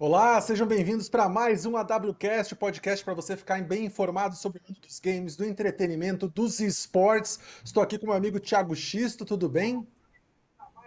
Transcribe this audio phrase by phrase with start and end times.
[0.00, 4.76] Olá, sejam bem-vindos para mais um AWCast, podcast para você ficar bem informado sobre o
[5.02, 7.40] games, do entretenimento, dos esportes.
[7.64, 9.84] Estou aqui com meu amigo Thiago Xisto, tudo bem?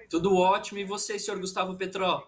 [0.10, 2.26] Tudo ótimo, e você, senhor Gustavo Petró?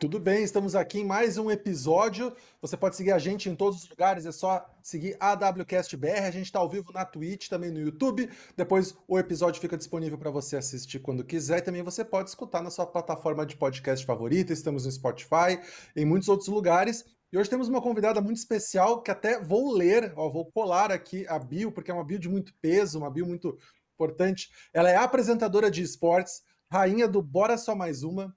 [0.00, 2.34] Tudo bem, estamos aqui em mais um episódio.
[2.62, 6.26] Você pode seguir a gente em todos os lugares, é só seguir a AWCastBR.
[6.26, 8.26] A gente está ao vivo na Twitch, também no YouTube.
[8.56, 11.58] Depois o episódio fica disponível para você assistir quando quiser.
[11.58, 14.54] E também você pode escutar na sua plataforma de podcast favorita.
[14.54, 15.60] Estamos no Spotify,
[15.94, 17.04] em muitos outros lugares.
[17.30, 21.26] E hoje temos uma convidada muito especial que até vou ler, ó, vou colar aqui
[21.28, 23.54] a bio, porque é uma bio de muito peso, uma bio muito
[23.92, 24.48] importante.
[24.72, 26.40] Ela é apresentadora de esportes,
[26.72, 28.34] rainha do Bora Só Mais Uma,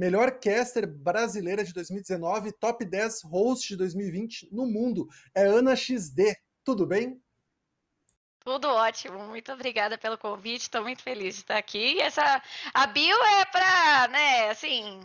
[0.00, 5.06] melhor caster brasileira de 2019, top 10 host de 2020 no mundo.
[5.34, 6.34] É Ana XD.
[6.64, 7.22] Tudo bem?
[8.42, 12.00] Tudo ótimo, muito obrigada pelo convite, estou muito feliz de estar aqui.
[12.00, 15.00] Essa, a bio é para, né, assim,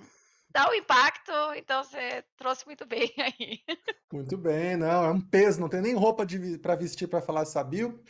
[0.49, 3.59] dar o um impacto, então você trouxe muito bem aí.
[4.13, 6.25] Muito bem, não, é um peso, não tem nem roupa
[6.61, 8.01] para vestir para falar essa bio.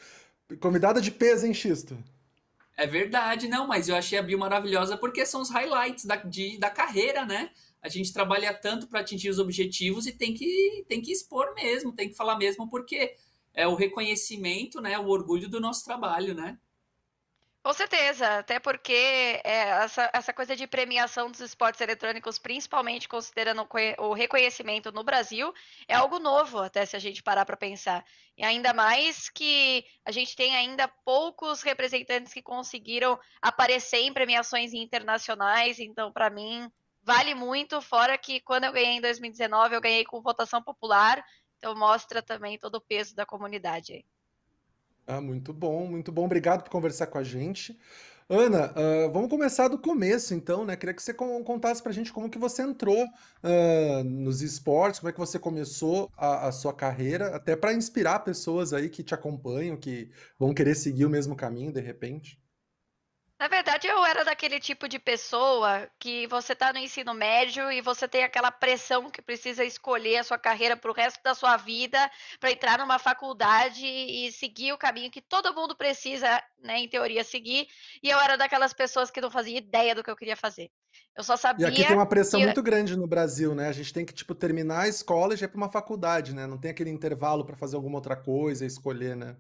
[0.62, 1.98] Convidada de peso, hein, Xisto?
[2.78, 6.58] É verdade, não, mas eu achei a bio maravilhosa porque são os highlights da, de,
[6.58, 7.50] da carreira, né?
[7.82, 11.94] A gente trabalha tanto para atingir os objetivos e tem que, tem que expor mesmo,
[11.94, 13.16] tem que falar mesmo, porque
[13.54, 15.00] é o reconhecimento, né?
[15.00, 16.58] O orgulho do nosso trabalho, né?
[17.66, 18.94] Com certeza, até porque
[19.44, 25.52] é, essa, essa coisa de premiação dos esportes eletrônicos, principalmente considerando o reconhecimento no Brasil,
[25.88, 28.06] é algo novo, até se a gente parar para pensar.
[28.38, 34.72] E ainda mais que a gente tem ainda poucos representantes que conseguiram aparecer em premiações
[34.72, 36.72] internacionais, então, para mim,
[37.02, 37.82] vale muito.
[37.82, 41.26] Fora que quando eu ganhei em 2019, eu ganhei com votação popular,
[41.58, 44.06] então mostra também todo o peso da comunidade.
[45.08, 46.26] Ah, muito bom, muito bom.
[46.26, 47.78] Obrigado por conversar com a gente.
[48.28, 50.76] Ana, uh, vamos começar do começo, então, né?
[50.76, 55.14] Queria que você contasse pra gente como que você entrou uh, nos esportes, como é
[55.14, 59.78] que você começou a, a sua carreira, até para inspirar pessoas aí que te acompanham,
[59.78, 62.40] que vão querer seguir o mesmo caminho de repente.
[63.38, 67.82] Na verdade, eu era daquele tipo de pessoa que você está no ensino médio e
[67.82, 71.58] você tem aquela pressão que precisa escolher a sua carreira para o resto da sua
[71.58, 72.00] vida,
[72.40, 77.26] para entrar numa faculdade e seguir o caminho que todo mundo precisa, né, em teoria,
[77.26, 77.68] seguir.
[78.02, 80.72] E eu era daquelas pessoas que não fazia ideia do que eu queria fazer.
[81.18, 81.68] Eu só sabia.
[81.68, 82.46] E aqui tem uma pressão que...
[82.46, 83.68] muito grande no Brasil, né?
[83.68, 86.48] A gente tem que, tipo, terminar a escola e já ir para uma faculdade, né?
[86.48, 89.36] Não tem aquele intervalo para fazer alguma outra coisa, escolher, né?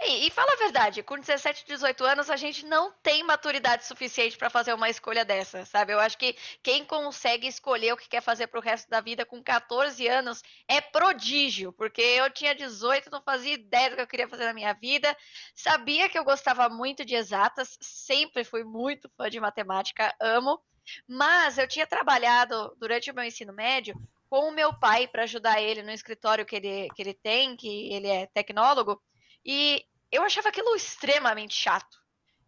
[0.00, 4.36] E, e, fala a verdade, com 17, 18 anos a gente não tem maturidade suficiente
[4.36, 5.92] para fazer uma escolha dessa, sabe?
[5.92, 9.42] Eu acho que quem consegue escolher o que quer fazer pro resto da vida com
[9.42, 14.28] 14 anos é prodígio, porque eu tinha 18, não fazia ideia do que eu queria
[14.28, 15.16] fazer na minha vida,
[15.54, 20.60] sabia que eu gostava muito de exatas, sempre fui muito fã de matemática, amo,
[21.08, 23.94] mas eu tinha trabalhado durante o meu ensino médio
[24.28, 27.92] com o meu pai para ajudar ele no escritório que ele, que ele tem, que
[27.92, 29.00] ele é tecnólogo.
[29.44, 31.98] E eu achava aquilo extremamente chato.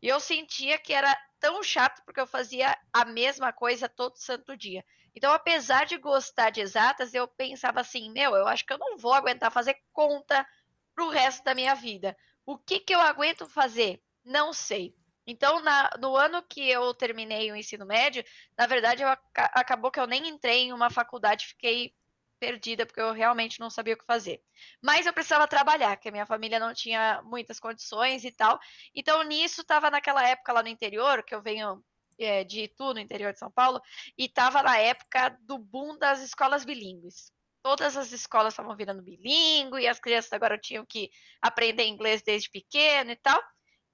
[0.00, 4.56] E eu sentia que era tão chato porque eu fazia a mesma coisa todo santo
[4.56, 4.84] dia.
[5.14, 8.98] Então, apesar de gostar de exatas, eu pensava assim: meu, eu acho que eu não
[8.98, 10.46] vou aguentar fazer conta
[10.94, 12.16] pro resto da minha vida.
[12.44, 14.02] O que, que eu aguento fazer?
[14.24, 14.94] Não sei.
[15.26, 18.24] Então, na, no ano que eu terminei o ensino médio,
[18.56, 21.92] na verdade, eu, acabou que eu nem entrei em uma faculdade, fiquei
[22.38, 24.40] perdida, porque eu realmente não sabia o que fazer.
[24.82, 28.58] Mas eu precisava trabalhar, que a minha família não tinha muitas condições e tal.
[28.94, 31.82] Então, nisso, estava naquela época lá no interior, que eu venho
[32.18, 33.80] é, de Itu, no interior de São Paulo,
[34.16, 37.32] e estava na época do boom das escolas bilíngues.
[37.62, 41.10] Todas as escolas estavam virando bilíngue, e as crianças agora tinham que
[41.42, 43.42] aprender inglês desde pequeno e tal.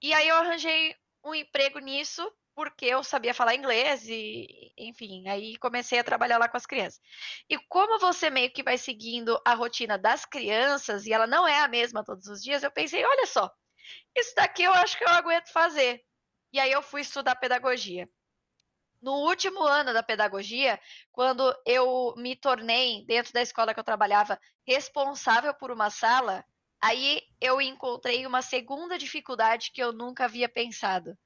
[0.02, 5.56] E aí eu arranjei um emprego nisso porque eu sabia falar inglês e, enfim, aí
[5.58, 7.00] comecei a trabalhar lá com as crianças.
[7.48, 11.60] E como você meio que vai seguindo a rotina das crianças e ela não é
[11.60, 13.50] a mesma todos os dias, eu pensei, olha só,
[14.16, 16.02] isso daqui eu acho que eu aguento fazer.
[16.52, 18.08] E aí eu fui estudar pedagogia.
[19.00, 20.78] No último ano da pedagogia,
[21.10, 26.44] quando eu me tornei, dentro da escola que eu trabalhava, responsável por uma sala,
[26.80, 31.18] aí eu encontrei uma segunda dificuldade que eu nunca havia pensado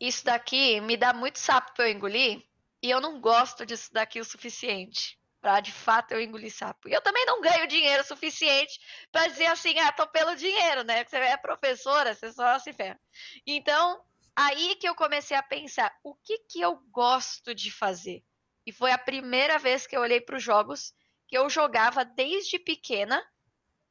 [0.00, 2.42] isso daqui me dá muito sapo para eu engolir
[2.82, 6.88] e eu não gosto disso daqui o suficiente para de fato eu engolir sapo.
[6.88, 8.78] E eu também não ganho dinheiro suficiente
[9.10, 11.04] para dizer assim, ah, tô pelo dinheiro, né?
[11.04, 13.00] Você é professora, você só se ferra.
[13.46, 14.02] Então,
[14.36, 18.22] aí que eu comecei a pensar, o que que eu gosto de fazer?
[18.66, 20.92] E foi a primeira vez que eu olhei para os jogos
[21.26, 23.24] que eu jogava desde pequena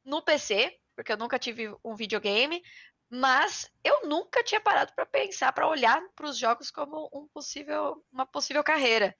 [0.04, 2.62] no PC, porque eu nunca tive um videogame,
[3.10, 8.04] mas eu nunca tinha parado para pensar, para olhar para os jogos como um possível,
[8.12, 9.16] uma possível carreira.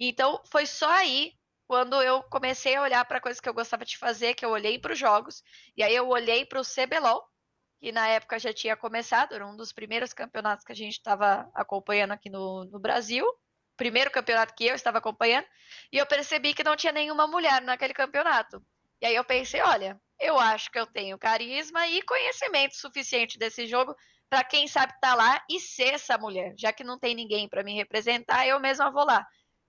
[0.00, 1.34] Então, foi só aí
[1.66, 4.78] quando eu comecei a olhar para coisas que eu gostava de fazer, que eu olhei
[4.78, 5.42] para os jogos,
[5.76, 7.22] e aí eu olhei para o CBLOL,
[7.78, 11.50] que na época já tinha começado, era um dos primeiros campeonatos que a gente estava
[11.54, 13.26] acompanhando aqui no, no Brasil,
[13.76, 15.46] primeiro campeonato que eu estava acompanhando,
[15.92, 18.64] e eu percebi que não tinha nenhuma mulher naquele campeonato.
[19.00, 23.66] E aí eu pensei, olha, eu acho que eu tenho carisma e conhecimento suficiente desse
[23.66, 23.94] jogo
[24.28, 26.54] para quem sabe estar tá lá e ser essa mulher.
[26.56, 29.26] Já que não tem ninguém para me representar, eu mesma vou lá.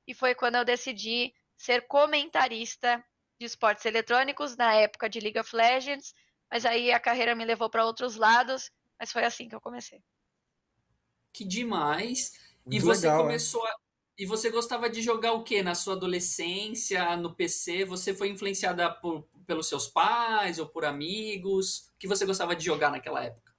[0.08, 3.04] E foi quando eu decidi ser comentarista
[3.40, 6.14] de esportes eletrônicos na época de League of Legends,
[6.50, 10.02] mas aí a carreira me levou para outros lados, mas foi assim que eu comecei.
[11.34, 12.40] Que demais!
[12.66, 13.72] Muito e você legal, começou é?
[13.72, 13.76] a...
[14.18, 17.84] E você gostava de jogar o que na sua adolescência, no PC?
[17.84, 21.92] Você foi influenciada por, pelos seus pais ou por amigos?
[21.96, 23.56] O que você gostava de jogar naquela época?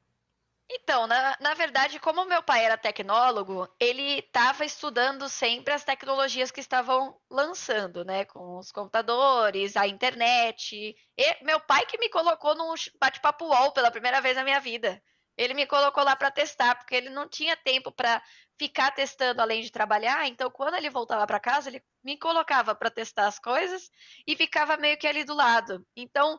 [0.69, 6.51] Então, na, na verdade, como meu pai era tecnólogo, ele estava estudando sempre as tecnologias
[6.51, 8.25] que estavam lançando, né?
[8.25, 10.97] Com os computadores, a internet.
[11.17, 15.01] E meu pai que me colocou num bate-papo UOL pela primeira vez na minha vida.
[15.37, 18.23] Ele me colocou lá para testar, porque ele não tinha tempo para
[18.59, 20.27] ficar testando além de trabalhar.
[20.27, 23.91] Então, quando ele voltava para casa, ele me colocava para testar as coisas
[24.27, 25.85] e ficava meio que ali do lado.
[25.95, 26.39] Então,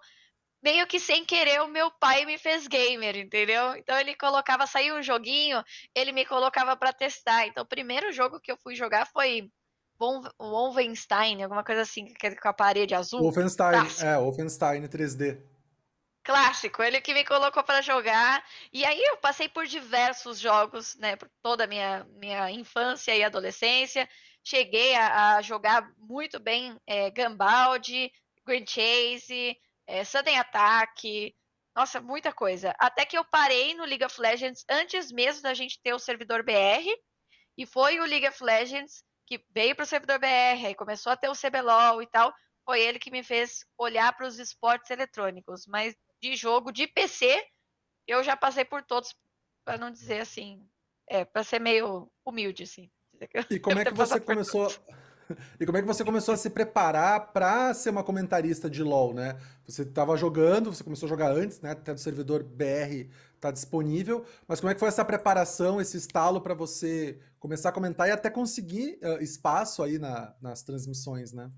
[0.63, 3.75] meio que sem querer o meu pai me fez gamer, entendeu?
[3.75, 5.63] Então ele colocava, saiu um joguinho,
[5.95, 7.47] ele me colocava para testar.
[7.47, 9.49] Então o primeiro jogo que eu fui jogar foi
[9.99, 13.21] Wolfenstein, alguma coisa assim, com a parede azul.
[13.21, 15.41] Wolfenstein, é, Wolfenstein 3D.
[16.27, 18.45] Clássico, ele que me colocou para jogar.
[18.73, 23.23] E aí eu passei por diversos jogos, né, por toda a minha, minha infância e
[23.23, 24.09] adolescência.
[24.43, 28.11] Cheguei a, a jogar muito bem é, Gambald,
[28.45, 29.57] Green Chase,
[29.87, 31.33] é, Sudden Attack,
[31.73, 32.75] nossa, muita coisa.
[32.77, 36.43] Até que eu parei no League of Legends antes mesmo da gente ter o servidor
[36.43, 36.91] BR,
[37.57, 41.15] e foi o League of Legends que veio para o servidor BR, aí começou a
[41.15, 42.33] ter o CBLOL e tal,
[42.65, 45.65] foi ele que me fez olhar para os esportes eletrônicos.
[45.67, 47.43] Mas de jogo, de PC,
[48.07, 49.15] eu já passei por todos,
[49.65, 50.65] para não dizer assim,
[51.07, 52.89] é, para ser meio humilde, assim.
[53.49, 54.71] E como é que você começou...
[55.59, 59.13] E como é que você começou a se preparar para ser uma comentarista de LoL,
[59.13, 59.37] né?
[59.65, 61.71] Você estava jogando, você começou a jogar antes, né?
[61.71, 66.39] Até do servidor BR tá disponível, mas como é que foi essa preparação, esse estalo
[66.39, 71.49] para você começar a comentar e até conseguir uh, espaço aí na, nas transmissões, né?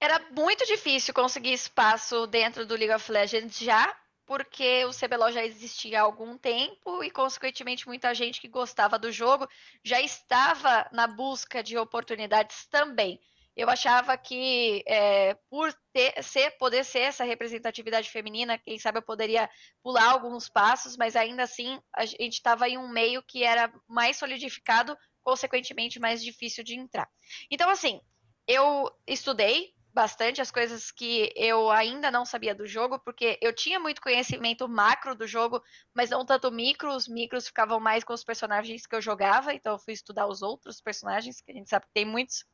[0.00, 3.96] Era muito difícil conseguir espaço dentro do League of Legends já,
[4.26, 9.10] porque o CBLOL já existia há algum tempo e, consequentemente, muita gente que gostava do
[9.10, 9.48] jogo
[9.82, 13.20] já estava na busca de oportunidades também.
[13.56, 19.02] Eu achava que, é, por ter, ser, poder ser essa representatividade feminina, quem sabe eu
[19.02, 19.48] poderia
[19.82, 24.18] pular alguns passos, mas ainda assim a gente estava em um meio que era mais
[24.18, 27.08] solidificado, consequentemente mais difícil de entrar.
[27.50, 27.98] Então, assim,
[28.46, 33.80] eu estudei bastante as coisas que eu ainda não sabia do jogo, porque eu tinha
[33.80, 35.62] muito conhecimento macro do jogo,
[35.94, 36.94] mas não tanto micro.
[36.94, 40.42] Os micros ficavam mais com os personagens que eu jogava, então eu fui estudar os
[40.42, 42.44] outros personagens, que a gente sabe que tem muitos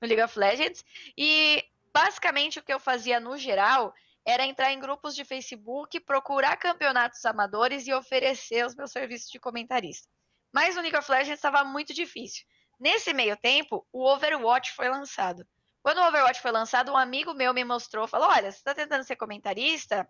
[0.00, 0.84] no League of Legends.
[1.18, 3.92] E basicamente o que eu fazia no geral
[4.24, 9.40] era entrar em grupos de Facebook, procurar campeonatos amadores e oferecer os meus serviços de
[9.40, 10.08] comentarista.
[10.52, 12.46] Mas no League of Legends estava muito difícil.
[12.78, 15.44] Nesse meio tempo, o Overwatch foi lançado.
[15.82, 19.04] Quando o Overwatch foi lançado, um amigo meu me mostrou, falou: olha, você está tentando
[19.04, 20.08] ser comentarista?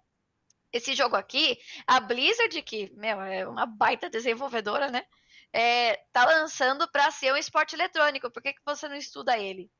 [0.73, 5.05] Esse jogo aqui, a Blizzard, que, meu, é uma baita desenvolvedora, né?
[5.52, 8.31] É, tá lançando para ser um esporte eletrônico.
[8.31, 9.71] Por que, que você não estuda ele?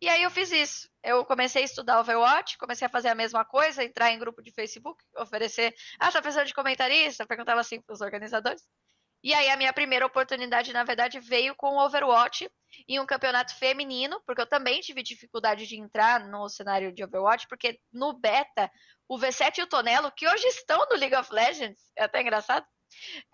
[0.00, 0.88] E aí eu fiz isso.
[1.00, 4.50] Eu comecei a estudar Overwatch, comecei a fazer a mesma coisa, entrar em grupo de
[4.50, 5.72] Facebook, oferecer.
[6.00, 7.24] Ah, tá precisando de comentarista?
[7.24, 8.62] perguntava assim para os organizadores.
[9.22, 12.50] E aí a minha primeira oportunidade, na verdade, veio com o Overwatch
[12.88, 17.46] em um campeonato feminino, porque eu também tive dificuldade de entrar no cenário de Overwatch,
[17.46, 18.70] porque no beta,
[19.08, 22.66] o V7 e o Tonelo, que hoje estão no League of Legends, é até engraçado,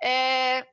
[0.02, 0.66] é,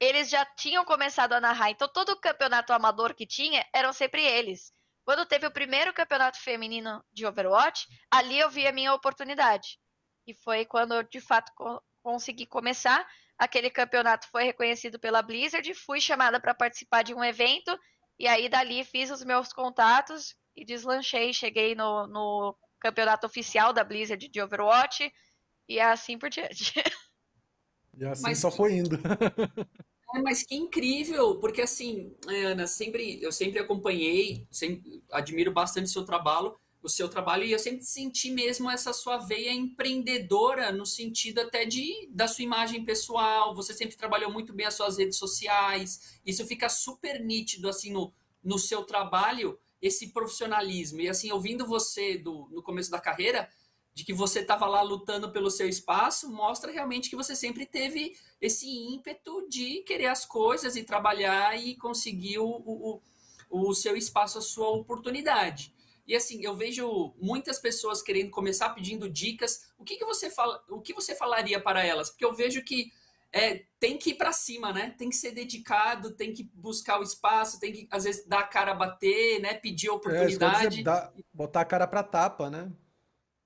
[0.00, 1.70] eles já tinham começado a narrar.
[1.70, 4.72] Então todo o campeonato amador que tinha eram sempre eles.
[5.04, 9.78] Quando teve o primeiro campeonato feminino de Overwatch, ali eu vi a minha oportunidade.
[10.26, 11.52] E foi quando eu, de fato,
[12.02, 13.06] consegui começar
[13.38, 17.76] aquele campeonato foi reconhecido pela Blizzard, fui chamada para participar de um evento
[18.18, 23.82] e aí dali fiz os meus contatos e deslanchei, cheguei no, no campeonato oficial da
[23.82, 25.12] Blizzard de Overwatch
[25.68, 26.72] e assim por diante.
[27.96, 28.98] E assim mas só foi indo.
[30.14, 35.90] É, mas que incrível, porque assim, Ana, sempre eu sempre acompanhei, sempre admiro bastante o
[35.90, 40.84] seu trabalho, o seu trabalho e eu sempre senti mesmo essa sua veia empreendedora no
[40.84, 43.54] sentido até de da sua imagem pessoal.
[43.54, 46.20] Você sempre trabalhou muito bem as suas redes sociais.
[46.26, 48.12] Isso fica super nítido assim no,
[48.42, 51.00] no seu trabalho esse profissionalismo.
[51.00, 53.48] E assim, ouvindo você do, no começo da carreira,
[53.94, 58.14] de que você estava lá lutando pelo seu espaço, mostra realmente que você sempre teve
[58.40, 63.00] esse ímpeto de querer as coisas e trabalhar e conseguir o, o,
[63.48, 65.73] o seu espaço, a sua oportunidade.
[66.06, 69.68] E assim, eu vejo muitas pessoas querendo começar pedindo dicas.
[69.78, 72.10] O que, que você fala, o que você falaria para elas?
[72.10, 72.92] Porque eu vejo que
[73.32, 74.94] é, tem que ir para cima, né?
[74.96, 78.46] Tem que ser dedicado, tem que buscar o espaço, tem que, às vezes, dar a
[78.46, 79.54] cara a bater, né?
[79.54, 80.66] Pedir oportunidade.
[80.66, 82.70] É, dizer, dá, botar a cara para tapa, né?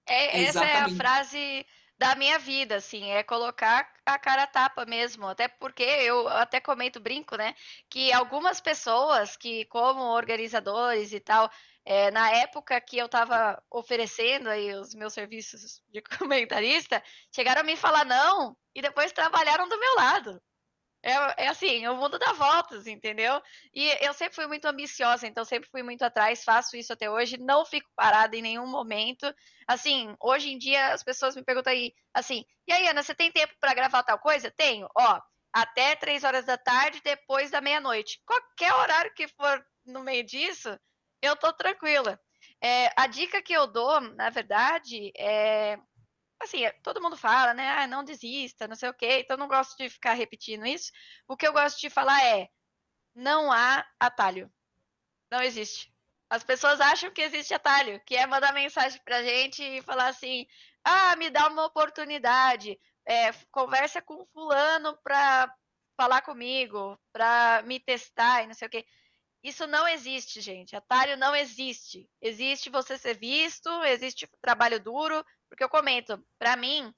[0.07, 1.65] É, essa é a frase
[1.99, 5.27] da minha vida, assim, é colocar a cara a tapa mesmo.
[5.27, 7.55] Até porque eu até comento, brinco, né?
[7.89, 11.51] Que algumas pessoas que, como organizadores e tal,
[11.91, 17.03] é, na época que eu estava oferecendo aí os meus serviços de comentarista,
[17.35, 20.43] chegaram a me falar não e depois trabalharam do meu lado.
[21.03, 23.41] É, é assim, o mundo dá voltas, entendeu?
[23.73, 27.39] E eu sempre fui muito ambiciosa, então sempre fui muito atrás, faço isso até hoje,
[27.39, 29.35] não fico parada em nenhum momento.
[29.67, 33.33] Assim, hoje em dia as pessoas me perguntam aí, assim, e aí, Ana, você tem
[33.33, 34.51] tempo para gravar tal coisa?
[34.51, 38.21] Tenho, ó, até três horas da tarde, depois da meia-noite.
[38.27, 40.79] Qualquer horário que for no meio disso,
[41.23, 42.21] eu tô tranquila.
[42.63, 45.79] É, a dica que eu dou, na verdade, é
[46.41, 47.69] assim, todo mundo fala, né?
[47.71, 49.21] Ah, não desista, não sei o quê.
[49.21, 50.93] Então, não gosto de ficar repetindo isso.
[51.27, 52.49] O que eu gosto de falar é:
[53.15, 54.51] não há atalho.
[55.31, 55.93] Não existe.
[56.31, 60.47] As pessoas acham que existe atalho, que é mandar mensagem pra gente e falar assim:
[60.85, 65.53] ah, me dá uma oportunidade, é, conversa com fulano pra
[65.97, 68.87] falar comigo, pra me testar e não sei o quê.
[69.43, 70.75] Isso não existe, gente.
[70.75, 72.09] Atalho não existe.
[72.21, 76.93] Existe você ser visto, existe trabalho duro, porque eu comento, para mim,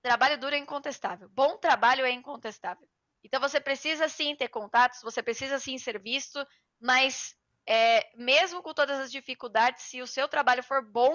[0.00, 1.28] trabalho duro é incontestável.
[1.30, 2.88] Bom trabalho é incontestável.
[3.24, 6.44] Então você precisa sim ter contatos, você precisa sim ser visto,
[6.80, 7.36] mas
[7.66, 11.14] é, mesmo com todas as dificuldades, se o seu trabalho for bom,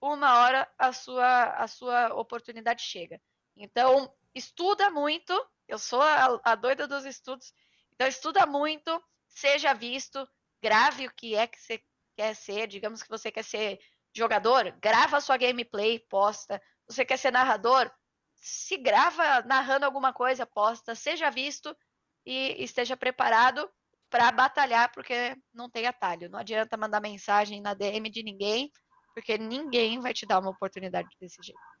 [0.00, 3.20] uma hora a sua, a sua oportunidade chega.
[3.56, 5.32] Então, estuda muito.
[5.66, 7.52] Eu sou a, a doida dos estudos.
[7.94, 9.02] Então, estuda muito,
[9.36, 10.26] seja visto,
[10.62, 11.80] grave o que é que você
[12.16, 12.66] quer ser.
[12.66, 13.78] Digamos que você quer ser
[14.14, 16.60] jogador, grava sua gameplay, posta.
[16.88, 17.90] Você quer ser narrador?
[18.34, 20.94] Se grava narrando alguma coisa, posta.
[20.94, 21.76] Seja visto
[22.24, 23.70] e esteja preparado
[24.08, 26.30] para batalhar, porque não tem atalho.
[26.30, 28.70] Não adianta mandar mensagem na DM de ninguém,
[29.14, 31.75] porque ninguém vai te dar uma oportunidade desse jeito.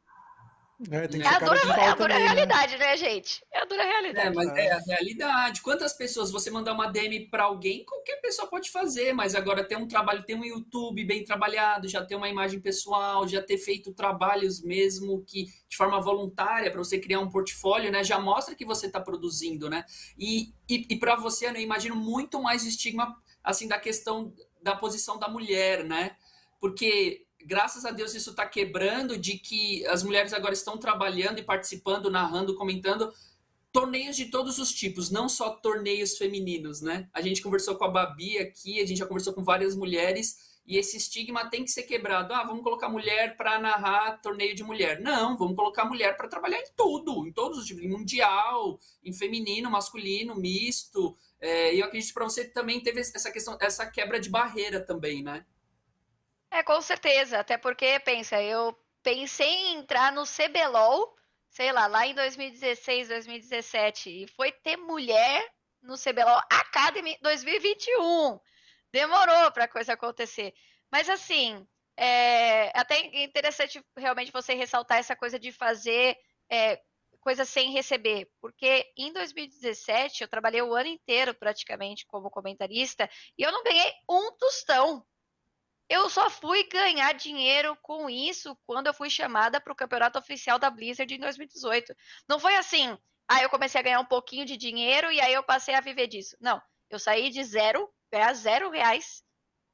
[0.90, 2.18] É, tem que é a dura, é a dura também, né?
[2.18, 2.78] realidade, né?
[2.78, 2.96] né?
[2.98, 3.42] gente?
[3.50, 4.26] É a dura realidade.
[4.26, 5.62] É, mas é a realidade.
[5.62, 9.76] Quantas pessoas você mandar uma DM para alguém, qualquer pessoa pode fazer, mas agora ter
[9.76, 13.94] um trabalho, ter um YouTube bem trabalhado, já ter uma imagem pessoal, já ter feito
[13.94, 18.04] trabalhos mesmo que de forma voluntária para você criar um portfólio, né?
[18.04, 19.84] Já mostra que você está produzindo, né?
[20.18, 25.18] E, e, e para você, eu imagino muito mais estigma assim da questão da posição
[25.18, 26.16] da mulher, né?
[26.60, 31.44] Porque graças a Deus isso está quebrando de que as mulheres agora estão trabalhando e
[31.44, 33.12] participando, narrando, comentando
[33.72, 37.08] torneios de todos os tipos, não só torneios femininos, né?
[37.12, 40.76] A gente conversou com a Babi aqui, a gente já conversou com várias mulheres e
[40.76, 42.32] esse estigma tem que ser quebrado.
[42.34, 45.00] Ah, vamos colocar mulher para narrar torneio de mulher.
[45.00, 49.12] Não, vamos colocar mulher para trabalhar em tudo, em todos os tipos, em mundial, em
[49.12, 51.16] feminino, masculino, misto.
[51.40, 55.22] É, e eu acredito para você também teve essa questão, essa quebra de barreira também,
[55.22, 55.44] né?
[56.56, 57.38] É, com certeza.
[57.40, 61.14] Até porque, pensa, eu pensei em entrar no CBLOL,
[61.50, 64.22] sei lá, lá em 2016, 2017.
[64.22, 65.46] E foi ter mulher
[65.82, 68.40] no CBLOL Academy 2021.
[68.90, 70.54] Demorou para a coisa acontecer.
[70.90, 76.16] Mas assim, é até interessante realmente você ressaltar essa coisa de fazer
[76.50, 76.80] é,
[77.20, 83.42] coisa sem receber, porque em 2017 eu trabalhei o ano inteiro praticamente como comentarista e
[83.42, 85.04] eu não ganhei um tostão
[85.88, 90.58] eu só fui ganhar dinheiro com isso quando eu fui chamada para o campeonato oficial
[90.58, 91.94] da Blizzard em 2018.
[92.28, 92.96] Não foi assim,
[93.28, 96.08] aí eu comecei a ganhar um pouquinho de dinheiro e aí eu passei a viver
[96.08, 96.36] disso.
[96.40, 99.22] Não, eu saí de zero, ganhar zero reais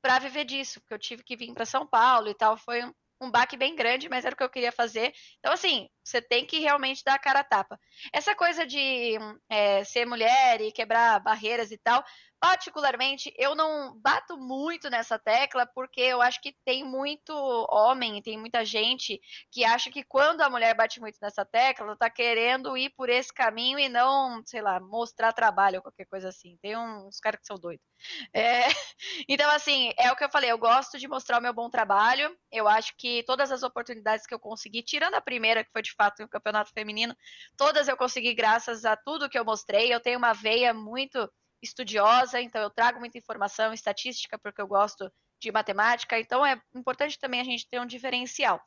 [0.03, 2.57] para viver disso, porque eu tive que vir para São Paulo e tal.
[2.59, 2.93] Foi um,
[3.23, 5.15] um baque bem grande, mas era o que eu queria fazer.
[5.39, 7.79] Então, assim, você tem que realmente dar a cara a tapa.
[8.13, 9.19] Essa coisa de
[9.49, 12.05] é, ser mulher e quebrar barreiras e tal,
[12.43, 17.33] particularmente, eu não bato muito nessa tecla, porque eu acho que tem muito
[17.71, 21.97] homem, tem muita gente que acha que quando a mulher bate muito nessa tecla, ela
[21.97, 26.31] tá querendo ir por esse caminho e não, sei lá, mostrar trabalho ou qualquer coisa
[26.31, 26.59] assim.
[26.61, 27.87] Tem uns caras que são doidos.
[28.35, 28.63] É...
[29.29, 32.37] Então, assim, é o que eu falei, eu gosto de mostrar o meu bom trabalho.
[32.51, 35.92] Eu acho que todas as oportunidades que eu consegui, tirando a primeira, que foi de
[35.95, 37.17] fato o campeonato feminino,
[37.57, 39.93] todas eu consegui graças a tudo que eu mostrei.
[39.93, 41.31] Eu tenho uma veia muito
[41.63, 47.19] estudiosa, então eu trago muita informação, estatística, porque eu gosto de matemática, então é importante
[47.19, 48.61] também a gente ter um diferencial.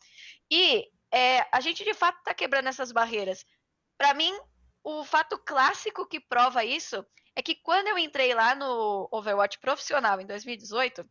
[0.51, 3.46] E é, a gente de fato está quebrando essas barreiras.
[3.98, 4.34] Para mim,
[4.84, 7.05] o fato clássico que prova isso
[7.36, 11.05] é que quando eu entrei lá no Overwatch profissional em 2018,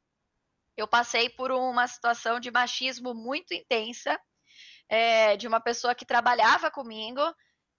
[0.76, 4.21] eu passei por uma situação de machismo muito intensa,
[4.88, 7.20] é, de uma pessoa que trabalhava comigo,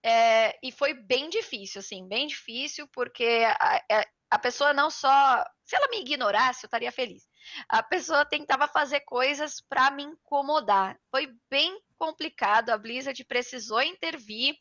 [0.04, 5.44] é, e foi bem difícil, assim, bem difícil, porque a, a pessoa não só.
[5.64, 7.28] Se ela me ignorasse, eu estaria feliz.
[7.70, 11.00] A pessoa tentava fazer coisas para me incomodar.
[11.10, 12.70] Foi bem complicado.
[12.70, 14.56] A Blizzard precisou intervir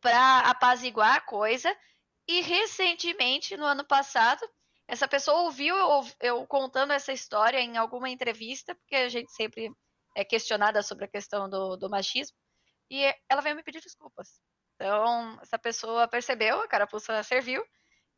[0.00, 1.74] para apaziguar a coisa.
[2.26, 4.40] E recentemente, no ano passado,
[4.88, 9.70] essa pessoa ouviu eu, eu, contando essa história em alguma entrevista, porque a gente sempre
[10.14, 12.36] é questionada sobre a questão do, do machismo,
[12.90, 14.40] e ela veio me pedir desculpas.
[14.74, 17.64] Então, essa pessoa percebeu, a carapuça serviu,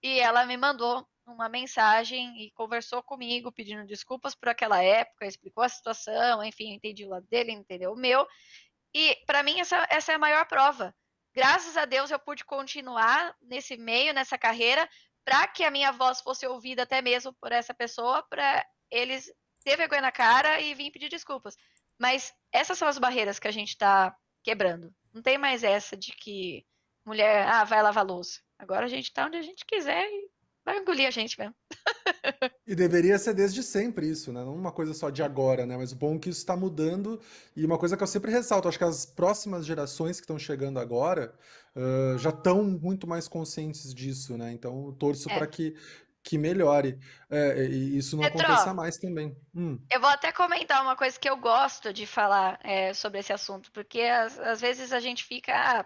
[0.02, 5.62] e ela me mandou uma mensagem e conversou comigo pedindo desculpas por aquela época, explicou
[5.62, 8.26] a situação, enfim, entendi o lado dele, entendeu o meu.
[8.94, 10.94] E para mim essa, essa é a maior prova.
[11.34, 14.88] Graças a Deus eu pude continuar nesse meio, nessa carreira,
[15.24, 19.32] para que a minha voz fosse ouvida até mesmo por essa pessoa, para eles
[19.64, 21.56] ter vergonha na cara e vir pedir desculpas.
[22.02, 24.92] Mas essas são as barreiras que a gente está quebrando.
[25.14, 26.66] Não tem mais essa de que
[27.06, 28.40] mulher, ah, vai lavar louça.
[28.58, 30.28] Agora a gente está onde a gente quiser e
[30.64, 31.54] vai engolir a gente mesmo.
[32.66, 34.44] e deveria ser desde sempre isso, né?
[34.44, 35.76] Não uma coisa só de agora, né?
[35.76, 37.20] Mas o bom é que isso está mudando
[37.54, 40.80] e uma coisa que eu sempre ressalto, acho que as próximas gerações que estão chegando
[40.80, 41.32] agora
[41.76, 44.52] uh, já estão muito mais conscientes disso, né?
[44.52, 45.38] Então eu torço é.
[45.38, 45.76] para que
[46.22, 46.98] que melhore
[47.30, 49.36] é, e isso não Petro, aconteça mais também.
[49.54, 49.78] Hum.
[49.90, 53.70] Eu vou até comentar uma coisa que eu gosto de falar é, sobre esse assunto,
[53.72, 55.84] porque às, às vezes a gente fica, ah,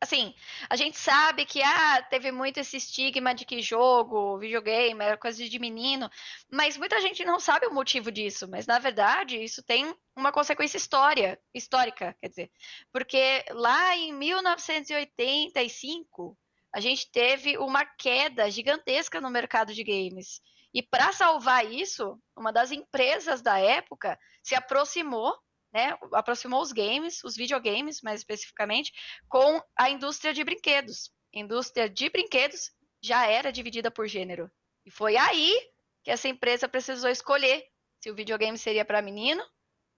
[0.00, 0.34] assim,
[0.68, 5.48] a gente sabe que ah, teve muito esse estigma de que jogo, videogame, era coisa
[5.48, 6.10] de menino,
[6.50, 10.78] mas muita gente não sabe o motivo disso, mas na verdade isso tem uma consequência
[10.78, 12.50] história, histórica, quer dizer,
[12.92, 16.36] porque lá em 1985
[16.74, 20.40] a gente teve uma queda gigantesca no mercado de games.
[20.72, 25.34] E para salvar isso, uma das empresas da época se aproximou
[25.72, 28.92] né, aproximou os games, os videogames mais especificamente,
[29.28, 31.10] com a indústria de brinquedos.
[31.34, 34.50] A indústria de brinquedos já era dividida por gênero.
[34.84, 35.56] E foi aí
[36.02, 37.64] que essa empresa precisou escolher
[38.00, 39.44] se o videogame seria para menino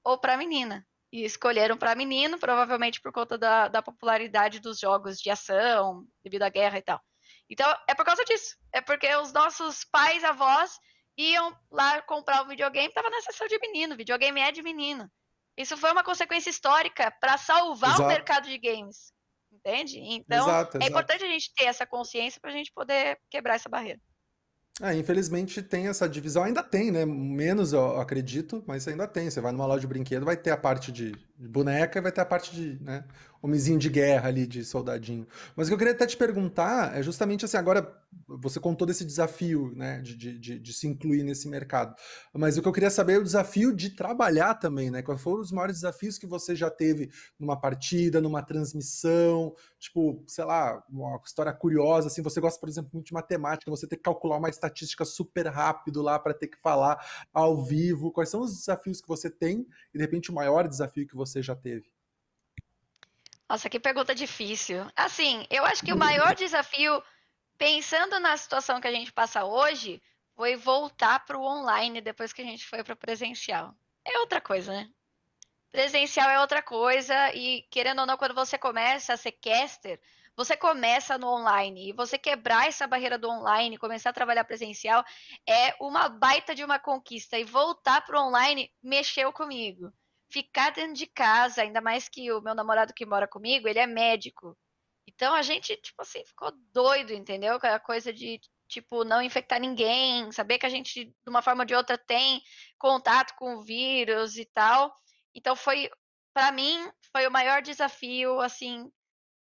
[0.04, 0.86] ou para menina.
[1.12, 6.42] E escolheram para menino, provavelmente por conta da, da popularidade dos jogos de ação, devido
[6.42, 7.00] à guerra e tal.
[7.50, 8.56] Então, é por causa disso.
[8.72, 10.78] É porque os nossos pais, avós,
[11.16, 13.96] iam lá comprar um videogame, estava na seção de menino.
[13.96, 15.10] Videogame é de menino.
[15.56, 18.04] Isso foi uma consequência histórica para salvar exato.
[18.04, 19.12] o mercado de games.
[19.52, 19.98] Entende?
[20.00, 23.68] Então, exato, é importante a gente ter essa consciência para a gente poder quebrar essa
[23.68, 24.00] barreira.
[24.80, 27.04] É, infelizmente tem essa divisão, ainda tem, né?
[27.04, 29.28] Menos eu acredito, mas ainda tem.
[29.30, 31.12] Você vai numa loja de brinquedo, vai ter a parte de
[31.48, 33.04] boneca e vai ter a parte de, né,
[33.42, 35.26] homenzinho de guerra ali, de soldadinho.
[35.56, 39.04] Mas o que eu queria até te perguntar é justamente assim, agora você contou desse
[39.04, 41.94] desafio, né, de, de, de, se incluir nesse mercado.
[42.32, 45.02] Mas o que eu queria saber é o desafio de trabalhar também, né?
[45.02, 49.54] Quais foram os maiores desafios que você já teve numa partida, numa transmissão?
[49.78, 53.86] Tipo, sei lá, uma história curiosa, assim, você gosta, por exemplo, muito de matemática, você
[53.86, 58.12] ter que calcular uma estatística super rápido lá para ter que falar ao vivo.
[58.12, 61.31] Quais são os desafios que você tem e, de repente, o maior desafio que você
[61.40, 61.90] já teve?
[63.52, 64.90] Nossa, que pergunta difícil.
[64.96, 67.02] Assim, eu acho que o maior desafio,
[67.58, 70.02] pensando na situação que a gente passa hoje,
[70.34, 73.74] foi voltar para o online depois que a gente foi para o presencial.
[74.06, 74.90] É outra coisa, né?
[75.70, 80.00] Presencial é outra coisa e, querendo ou não, quando você começa a ser caster,
[80.34, 85.04] você começa no online e você quebrar essa barreira do online, começar a trabalhar presencial,
[85.46, 87.38] é uma baita de uma conquista.
[87.38, 89.92] E voltar para o online mexeu comigo
[90.32, 93.86] ficar dentro de casa, ainda mais que o meu namorado que mora comigo, ele é
[93.86, 94.56] médico.
[95.06, 97.54] Então a gente, tipo assim, ficou doido, entendeu?
[97.54, 101.66] Aquela coisa de, tipo, não infectar ninguém, saber que a gente, de uma forma ou
[101.66, 102.40] de outra, tem
[102.78, 104.94] contato com o vírus e tal.
[105.34, 105.90] Então foi,
[106.32, 108.90] para mim, foi o maior desafio, assim,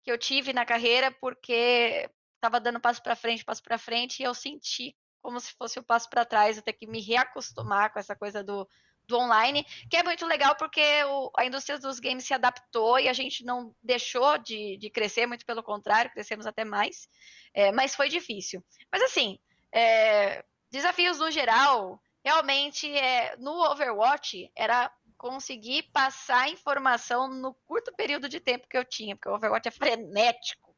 [0.03, 4.23] que eu tive na carreira, porque estava dando passo para frente, passo para frente, e
[4.23, 7.99] eu senti como se fosse o um passo para trás, ter que me reacostumar com
[7.99, 8.67] essa coisa do
[9.09, 13.09] do online, que é muito legal porque o, a indústria dos games se adaptou e
[13.09, 17.09] a gente não deixou de, de crescer, muito pelo contrário, crescemos até mais,
[17.53, 18.63] é, mas foi difícil.
[18.91, 19.37] Mas assim,
[19.73, 28.29] é, desafios no geral, realmente é, no Overwatch era conseguir passar informação no curto período
[28.29, 30.73] de tempo que eu tinha, porque o Overwatch é frenético.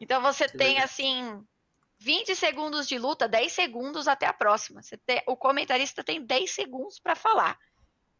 [0.00, 0.84] Então você que tem legal.
[0.84, 1.46] assim
[2.04, 4.82] 20 segundos de luta, 10 segundos até a próxima.
[5.06, 7.58] Tem, o comentarista tem 10 segundos para falar.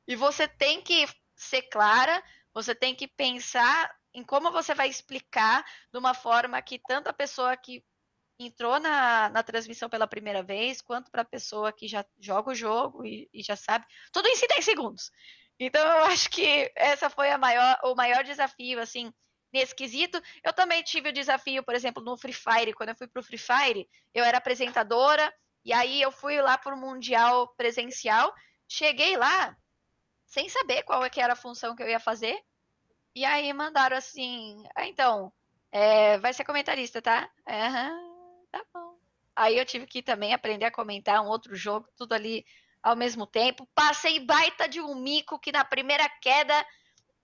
[0.09, 2.23] E você tem que ser clara,
[2.55, 7.13] você tem que pensar em como você vai explicar de uma forma que tanto a
[7.13, 7.85] pessoa que
[8.39, 12.55] entrou na, na transmissão pela primeira vez, quanto para a pessoa que já joga o
[12.55, 13.85] jogo e, e, já sabe.
[14.11, 15.11] Tudo em 10 segundos.
[15.61, 19.13] Então eu acho que essa foi maior, o maior desafio, assim,
[19.55, 20.21] nesse quesito.
[20.43, 22.75] Eu também tive o desafio, por exemplo, no Free Fire.
[22.75, 25.33] Quando eu fui para o Free Fire, eu era apresentadora,
[25.65, 28.35] e aí eu fui lá para o Mundial presencial.
[28.69, 29.57] Cheguei lá
[30.27, 32.37] sem saber qual é que era a função que eu ia fazer.
[33.15, 35.33] E aí mandaram assim, ah, então,
[35.71, 37.31] é, vai ser comentarista, tá?
[38.51, 38.99] Tá bom.
[39.37, 42.45] Aí eu tive que também aprender a comentar um outro jogo, tudo ali
[42.83, 43.69] ao mesmo tempo.
[43.73, 46.67] Passei baita de um mico que na primeira queda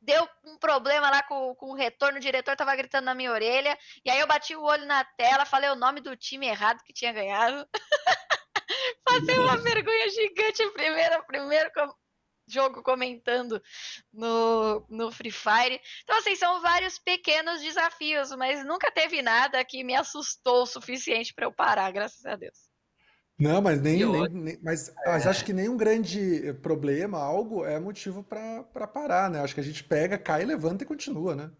[0.01, 3.79] deu um problema lá com, com o retorno, o diretor tava gritando na minha orelha,
[4.05, 6.93] e aí eu bati o olho na tela, falei o nome do time errado que
[6.93, 7.69] tinha ganhado.
[9.05, 11.71] Passei uma vergonha gigante primeiro, primeiro
[12.47, 13.63] jogo comentando
[14.13, 15.81] no, no Free Fire.
[16.03, 21.33] Então, assim, são vários pequenos desafios, mas nunca teve nada que me assustou o suficiente
[21.33, 22.70] para eu parar, graças a Deus.
[23.41, 24.93] Não, mas nem, nem, nem mas, é.
[25.07, 29.41] mas acho que nenhum grande problema, algo é motivo para parar, né?
[29.41, 31.51] Acho que a gente pega, cai, levanta e continua, né?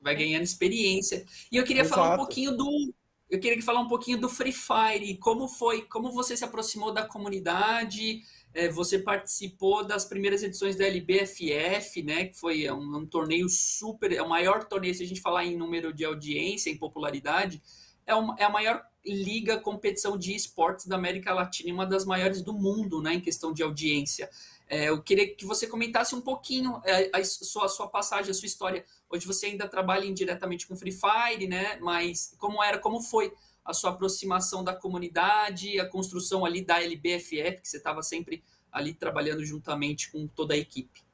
[0.00, 1.24] Vai ganhando experiência.
[1.50, 2.92] E eu queria falar um pouquinho do
[3.28, 7.04] eu queria falar um pouquinho do Free Fire, como foi, como você se aproximou da
[7.04, 8.20] comunidade,
[8.54, 14.12] é, você participou das primeiras edições da LBFF, né, que foi um, um, torneio super,
[14.12, 17.60] é o maior torneio, se a gente falar em número de audiência, em popularidade,
[18.06, 22.04] é, uma, é a maior liga, competição de esportes da América Latina e uma das
[22.04, 24.30] maiores do mundo, né, em questão de audiência.
[24.68, 28.34] É, eu queria que você comentasse um pouquinho é, a, sua, a sua passagem, a
[28.34, 28.84] sua história.
[29.08, 31.76] Hoje você ainda trabalha indiretamente com Free Fire, né?
[31.80, 33.32] Mas como era, como foi
[33.64, 38.42] a sua aproximação da comunidade, a construção ali da LBFF, que você estava sempre
[38.72, 41.04] ali trabalhando juntamente com toda a equipe?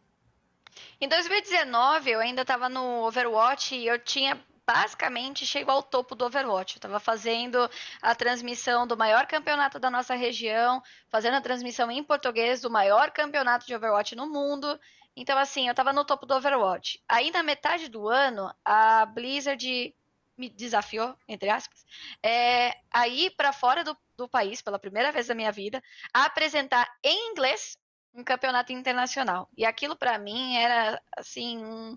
[0.98, 6.24] Em 2019, eu ainda estava no Overwatch e eu tinha basicamente chegou ao topo do
[6.24, 6.76] Overwatch.
[6.76, 7.68] Eu estava fazendo
[8.00, 13.10] a transmissão do maior campeonato da nossa região, fazendo a transmissão em português do maior
[13.10, 14.78] campeonato de Overwatch no mundo.
[15.16, 17.02] Então, assim, eu estava no topo do Overwatch.
[17.08, 19.94] Aí, na metade do ano, a Blizzard
[20.36, 21.84] me desafiou, entre aspas,
[22.22, 26.24] é, a ir para fora do, do país, pela primeira vez da minha vida, a
[26.24, 27.76] apresentar em inglês
[28.14, 29.48] um campeonato internacional.
[29.56, 31.96] E aquilo para mim era assim um,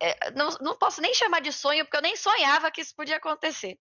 [0.00, 3.16] é, não, não posso nem chamar de sonho, porque eu nem sonhava que isso podia
[3.16, 3.78] acontecer.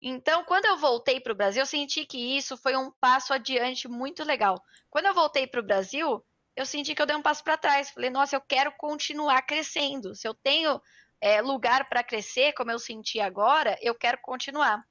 [0.00, 3.88] Então, quando eu voltei para o Brasil, eu senti que isso foi um passo adiante
[3.88, 4.62] muito legal.
[4.90, 6.24] Quando eu voltei para o Brasil,
[6.56, 7.90] eu senti que eu dei um passo para trás.
[7.90, 10.14] Falei, nossa, eu quero continuar crescendo.
[10.14, 10.80] Se eu tenho
[11.20, 14.84] é, lugar para crescer, como eu senti agora, eu quero continuar.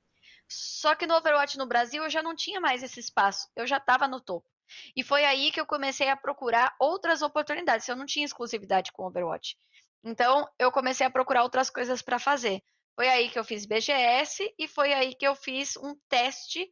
[0.48, 3.78] Só que no Overwatch no Brasil eu já não tinha mais esse espaço, eu já
[3.78, 4.50] estava no topo.
[4.96, 7.88] E foi aí que eu comecei a procurar outras oportunidades.
[7.88, 9.58] Eu não tinha exclusividade com Overwatch.
[10.04, 12.62] Então, eu comecei a procurar outras coisas para fazer.
[12.96, 16.68] Foi aí que eu fiz BGS e foi aí que eu fiz um teste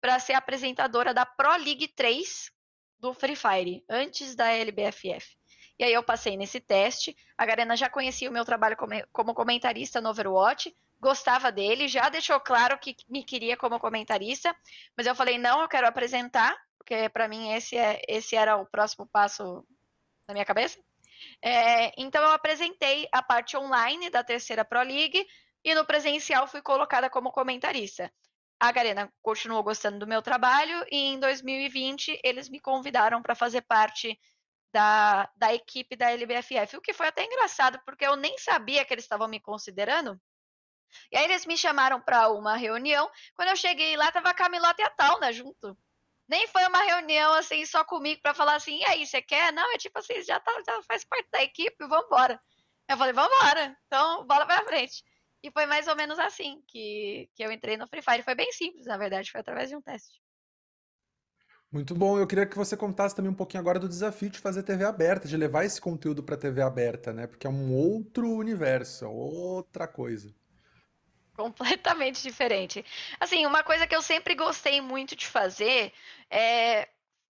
[0.00, 2.50] para ser apresentadora da Pro League 3
[2.98, 5.36] do Free Fire, antes da LBFF.
[5.78, 7.16] E aí eu passei nesse teste.
[7.36, 8.76] A Garena já conhecia o meu trabalho
[9.10, 14.54] como comentarista no Overwatch, gostava dele, já deixou claro que me queria como comentarista,
[14.94, 18.66] mas eu falei, não, eu quero apresentar, porque para mim esse, é, esse era o
[18.66, 19.66] próximo passo
[20.28, 20.78] na minha cabeça.
[21.42, 25.26] É, então eu apresentei a parte online da terceira Pro League
[25.64, 28.12] e no presencial fui colocada como comentarista.
[28.58, 33.62] A Garena continuou gostando do meu trabalho e em 2020 eles me convidaram para fazer
[33.62, 34.18] parte
[34.72, 38.94] da, da equipe da LBFF, o que foi até engraçado, porque eu nem sabia que
[38.94, 40.20] eles estavam me considerando.
[41.10, 43.10] E aí eles me chamaram para uma reunião.
[43.34, 45.76] Quando eu cheguei lá, tava a Camilota e a Tauna junto.
[46.30, 49.52] Nem foi uma reunião assim só comigo para falar assim, e aí, você quer?
[49.52, 52.40] Não, é tipo assim, já, tá, já faz parte da equipe, vamos embora.
[52.88, 53.76] Eu falei, vamos embora.
[53.88, 55.02] Então, bola para frente.
[55.42, 58.22] E foi mais ou menos assim que, que eu entrei no Free Fire.
[58.22, 60.22] Foi bem simples, na verdade, foi através de um teste.
[61.68, 62.16] Muito bom.
[62.16, 65.26] Eu queria que você contasse também um pouquinho agora do desafio de fazer TV aberta,
[65.26, 67.26] de levar esse conteúdo para TV aberta, né?
[67.26, 70.32] Porque é um outro universo, é outra coisa
[71.40, 72.84] completamente diferente.
[73.18, 75.92] Assim, uma coisa que eu sempre gostei muito de fazer
[76.30, 76.88] é,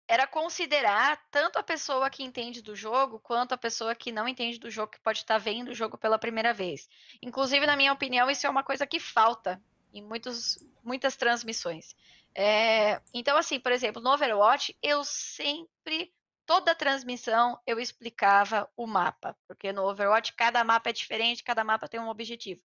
[0.09, 4.59] era considerar tanto a pessoa que entende do jogo quanto a pessoa que não entende
[4.59, 6.89] do jogo, que pode estar vendo o jogo pela primeira vez.
[7.21, 9.61] Inclusive, na minha opinião, isso é uma coisa que falta
[9.93, 11.97] em muitos, muitas transmissões.
[12.35, 16.13] É, então, assim, por exemplo, no Overwatch, eu sempre,
[16.45, 21.89] toda transmissão, eu explicava o mapa, porque no Overwatch cada mapa é diferente, cada mapa
[21.89, 22.61] tem um objetivo.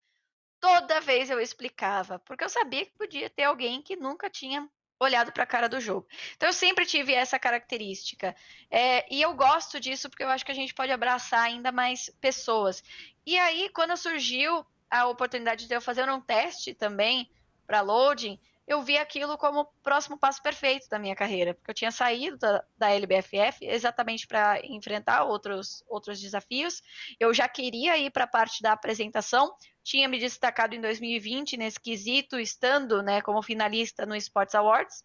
[0.62, 4.70] Toda vez eu explicava, porque eu sabia que podia ter alguém que nunca tinha
[5.00, 6.08] olhado para a cara do jogo.
[6.38, 8.36] Então eu sempre tive essa característica.
[8.70, 12.10] É, e eu gosto disso porque eu acho que a gente pode abraçar ainda mais
[12.22, 12.84] pessoas.
[13.26, 17.30] E aí, quando surgiu a oportunidade de eu fazer um teste também
[17.66, 21.76] para loading, eu vi aquilo como o próximo passo perfeito da minha carreira, porque eu
[21.76, 26.82] tinha saído da, da LBFF exatamente para enfrentar outros, outros desafios.
[27.20, 31.80] Eu já queria ir para a parte da apresentação, tinha me destacado em 2020 nesse
[31.80, 35.04] quesito, estando né, como finalista no Sports Awards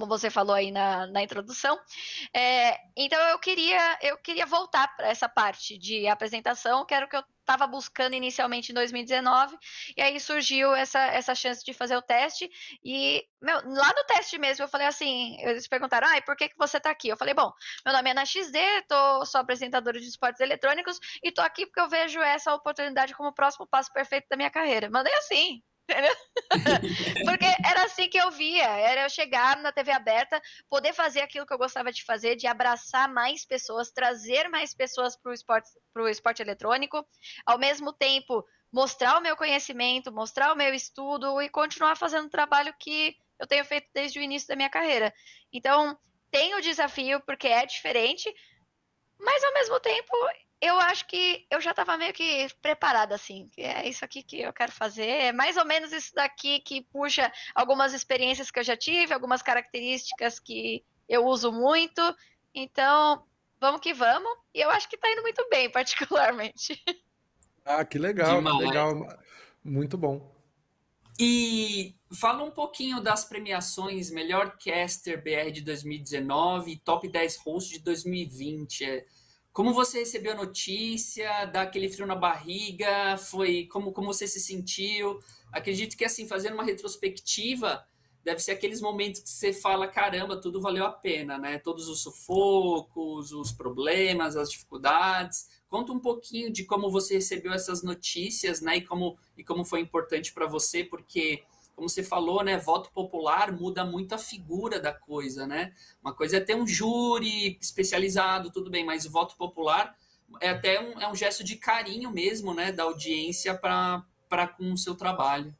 [0.00, 1.78] como você falou aí na, na introdução.
[2.34, 7.08] É, então eu queria eu queria voltar para essa parte de apresentação, que era o
[7.08, 9.56] que eu estava buscando inicialmente em 2019,
[9.96, 12.48] e aí surgiu essa, essa chance de fazer o teste,
[12.84, 16.56] e meu, lá no teste mesmo eu falei assim, eles perguntaram, ah, por que, que
[16.56, 17.08] você está aqui?
[17.08, 17.52] Eu falei, bom,
[17.84, 18.58] meu nome é Ana XD,
[18.88, 23.30] tô, sou apresentadora de esportes eletrônicos, e tô aqui porque eu vejo essa oportunidade como
[23.30, 24.88] o próximo passo perfeito da minha carreira.
[24.88, 25.60] Mandei assim,
[27.24, 31.46] Porque era assim que eu via, era eu chegar na TV aberta, poder fazer aquilo
[31.46, 35.70] que eu gostava de fazer, de abraçar mais pessoas, trazer mais pessoas para o esporte,
[35.92, 37.06] pro esporte eletrônico,
[37.46, 42.30] ao mesmo tempo mostrar o meu conhecimento, mostrar o meu estudo e continuar fazendo o
[42.30, 45.12] trabalho que eu tenho feito desde o início da minha carreira.
[45.52, 45.98] Então,
[46.30, 48.32] tem o desafio porque é diferente,
[49.18, 50.12] mas ao mesmo tempo
[50.60, 53.48] eu acho que eu já estava meio que preparada, assim.
[53.56, 55.06] É isso aqui que eu quero fazer.
[55.06, 59.40] É mais ou menos isso daqui que puxa algumas experiências que eu já tive, algumas
[59.40, 62.02] características que eu uso muito.
[62.54, 63.24] Então,
[63.58, 64.30] vamos que vamos.
[64.54, 66.82] E eu acho que está indo muito bem, particularmente.
[67.64, 68.58] Ah, que legal, Demais.
[68.58, 69.18] que legal.
[69.64, 70.40] Muito bom.
[71.18, 77.72] E fala um pouquinho das premiações Melhor Caster BR de 2019 e Top 10 Host
[77.72, 79.04] de 2020.
[79.52, 81.44] Como você recebeu a notícia?
[81.46, 83.16] Dá aquele frio na barriga?
[83.16, 85.18] Foi como, como você se sentiu?
[85.52, 87.84] Acredito que assim, fazendo uma retrospectiva,
[88.24, 91.58] deve ser aqueles momentos que você fala, caramba, tudo valeu a pena, né?
[91.58, 95.48] Todos os sufocos, os problemas, as dificuldades.
[95.68, 98.76] Conta um pouquinho de como você recebeu essas notícias, né?
[98.76, 101.42] E como, e como foi importante para você, porque
[101.74, 105.72] como você falou, né, voto popular muda muito a figura da coisa, né?
[106.02, 109.96] Uma coisa é ter um júri especializado, tudo bem, mas o voto popular
[110.40, 114.78] é até um, é um gesto de carinho mesmo, né, da audiência para com o
[114.78, 115.54] seu trabalho.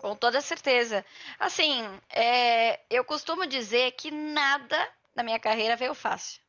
[0.00, 1.04] Com toda certeza.
[1.38, 6.42] Assim, é, eu costumo dizer que nada na minha carreira veio fácil.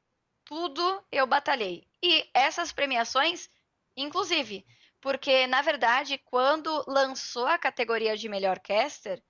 [0.43, 1.88] Tudo eu batalhei.
[2.03, 3.49] E essas premiações,
[3.95, 4.65] inclusive,
[5.05, 9.21] porque, na verdade, quando lançou a categoria de melhor caster,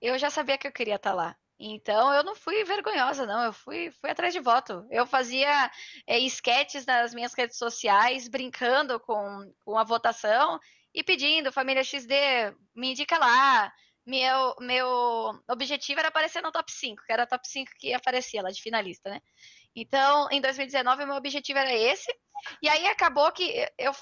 [0.00, 1.36] eu já sabia que eu queria estar tá lá.
[1.58, 3.42] Então eu não fui vergonhosa, não.
[3.42, 4.86] Eu fui, fui atrás de voto.
[4.92, 5.72] Eu fazia
[6.06, 10.60] é, esquetes nas minhas redes sociais, brincando com, com a votação
[10.94, 12.14] e pedindo, família XD,
[12.72, 13.72] me indica lá.
[14.06, 18.52] Meu, meu objetivo era aparecer no top 5, que era top 5 que aparecia lá
[18.52, 19.20] de finalista, né?
[19.74, 22.14] Então, em 2019, meu objetivo era esse.
[22.62, 23.92] E aí acabou que eu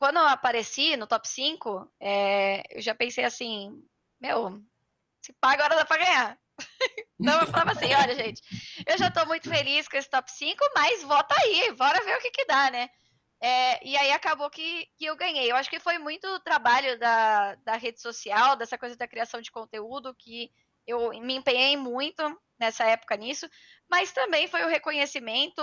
[0.00, 3.84] quando eu apareci no top 5, é, eu já pensei assim,
[4.18, 4.58] meu,
[5.20, 6.38] se paga agora dá pra ganhar.
[7.20, 8.40] então eu falava assim, olha, gente,
[8.86, 12.20] eu já tô muito feliz com esse top 5, mas vota aí, bora ver o
[12.22, 12.88] que que dá, né?
[13.42, 15.50] É, e aí acabou que, que eu ganhei.
[15.50, 19.50] Eu acho que foi muito trabalho da, da rede social, dessa coisa da criação de
[19.50, 20.50] conteúdo, que
[20.86, 22.22] eu me empenhei muito
[22.58, 23.46] nessa época nisso,
[23.90, 25.62] mas também foi o reconhecimento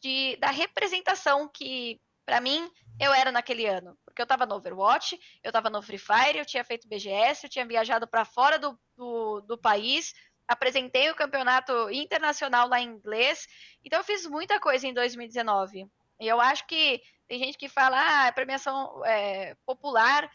[0.00, 3.96] de, da representação que, para mim, eu era naquele ano.
[4.04, 7.50] Porque eu estava no Overwatch, eu estava no Free Fire, eu tinha feito BGS, eu
[7.50, 10.14] tinha viajado para fora do, do, do, país,
[10.46, 13.46] apresentei o campeonato internacional lá em inglês.
[13.84, 15.86] Então eu fiz muita coisa em 2019.
[16.20, 20.30] E eu acho que tem gente que fala, ah, premiação é, popular,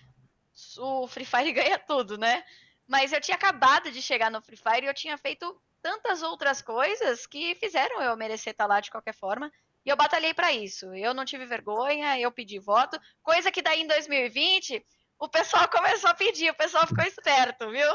[0.78, 2.44] o Free Fire ganha tudo, né?
[2.88, 6.62] Mas eu tinha acabado de chegar no Free Fire e eu tinha feito tantas outras
[6.62, 9.52] coisas que fizeram eu merecer estar lá de qualquer forma.
[9.86, 10.94] E eu batalhei para isso.
[10.94, 14.86] Eu não tive vergonha, eu pedi voto, coisa que daí em 2020
[15.20, 17.92] o pessoal começou a pedir, o pessoal ficou esperto, viu?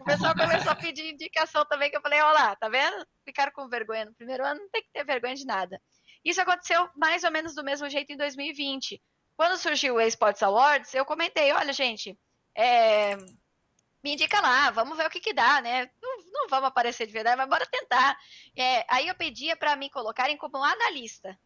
[0.00, 3.06] O pessoal começou a pedir indicação também, que eu falei, olha lá, tá vendo?
[3.24, 5.80] Ficaram com vergonha no primeiro ano, não tem que ter vergonha de nada.
[6.24, 9.00] Isso aconteceu mais ou menos do mesmo jeito em 2020.
[9.36, 12.18] Quando surgiu o eSports Awards, eu comentei, olha, gente,
[12.56, 13.16] é,
[14.04, 15.90] me indica lá, vamos ver o que que dá, né?
[16.00, 18.14] Não, não vamos aparecer de verdade, mas bora tentar.
[18.54, 21.38] É, aí eu pedia para me colocarem como analista.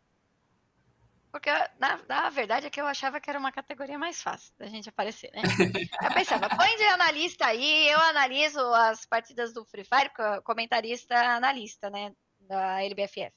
[1.31, 4.67] Porque, na, na, verdade, é que eu achava que era uma categoria mais fácil da
[4.67, 5.43] gente aparecer, né?
[6.03, 10.11] Eu pensava, põe de analista aí, eu analiso as partidas do Free Fire,
[10.43, 12.13] comentarista analista, né?
[12.41, 13.33] Da LBFF.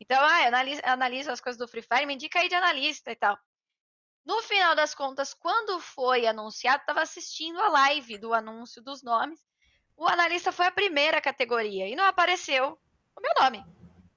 [0.00, 3.10] Então, ah, eu analiso, analiso as coisas do Free Fire, me indica aí de analista
[3.10, 3.36] e tal.
[4.26, 9.38] No final das contas, quando foi anunciado, estava assistindo a live do anúncio dos nomes.
[9.96, 12.76] O analista foi a primeira categoria e não apareceu
[13.14, 13.64] o meu nome.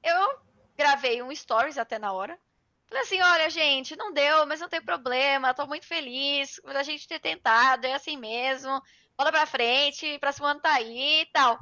[0.04, 0.40] Eu
[0.76, 2.40] gravei um stories até na hora.
[2.88, 6.82] Falei assim: olha, gente, não deu, mas não tem problema, tô muito feliz por a
[6.82, 8.82] gente ter tentado, é assim mesmo.
[9.16, 11.60] Bola pra frente, próximo ano tá aí e tal.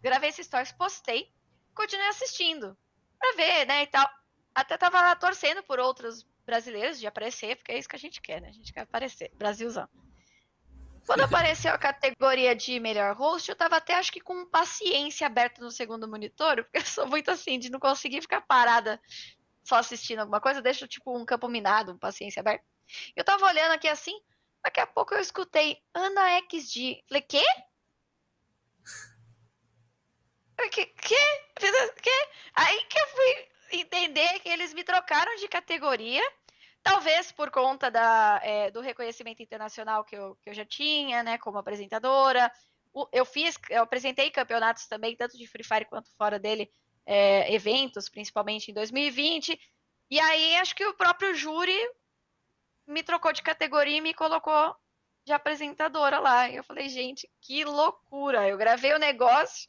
[0.00, 1.30] Gravei esse stories, postei,
[1.74, 2.74] continuei assistindo
[3.18, 4.08] pra ver, né, e tal.
[4.54, 8.40] Até tava torcendo por outros brasileiros de aparecer, porque é isso que a gente quer,
[8.40, 8.48] né?
[8.48, 9.88] A gente quer aparecer, Brasilzão.
[11.06, 15.60] Quando apareceu a categoria de melhor host, eu tava até acho que com paciência aberta
[15.60, 19.00] no segundo monitor, porque eu sou muito assim de não conseguir ficar parada
[19.64, 22.64] só assistindo alguma coisa, eu deixo tipo um campo minado, paciência aberta.
[23.16, 24.20] Eu tava olhando aqui assim,
[24.62, 27.02] daqui a pouco eu escutei Ana XD.
[27.08, 27.44] Falei, quê?
[30.70, 30.86] Que?
[30.86, 31.92] Que?
[32.02, 32.28] que?
[32.54, 36.22] Aí que eu fui entender que eles me trocaram de categoria
[36.82, 41.36] Talvez por conta da, é, do reconhecimento internacional que eu, que eu já tinha, né,
[41.36, 42.50] como apresentadora.
[43.12, 46.70] eu fiz, eu apresentei campeonatos também, tanto de Free Fire quanto fora dele,
[47.04, 49.60] é, eventos, principalmente em 2020.
[50.10, 51.78] E aí acho que o próprio júri
[52.86, 54.74] me trocou de categoria e me colocou
[55.24, 56.48] de apresentadora lá.
[56.48, 58.48] E eu falei, gente, que loucura!
[58.48, 59.68] Eu gravei o negócio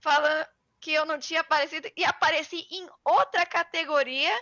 [0.00, 0.46] falando
[0.80, 4.32] que eu não tinha aparecido e apareci em outra categoria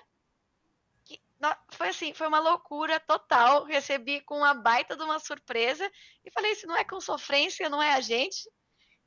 [1.71, 3.65] foi assim, foi uma loucura total.
[3.65, 5.91] Recebi com uma baita de uma surpresa
[6.25, 8.51] e falei: se não é com sofrência, não é a gente.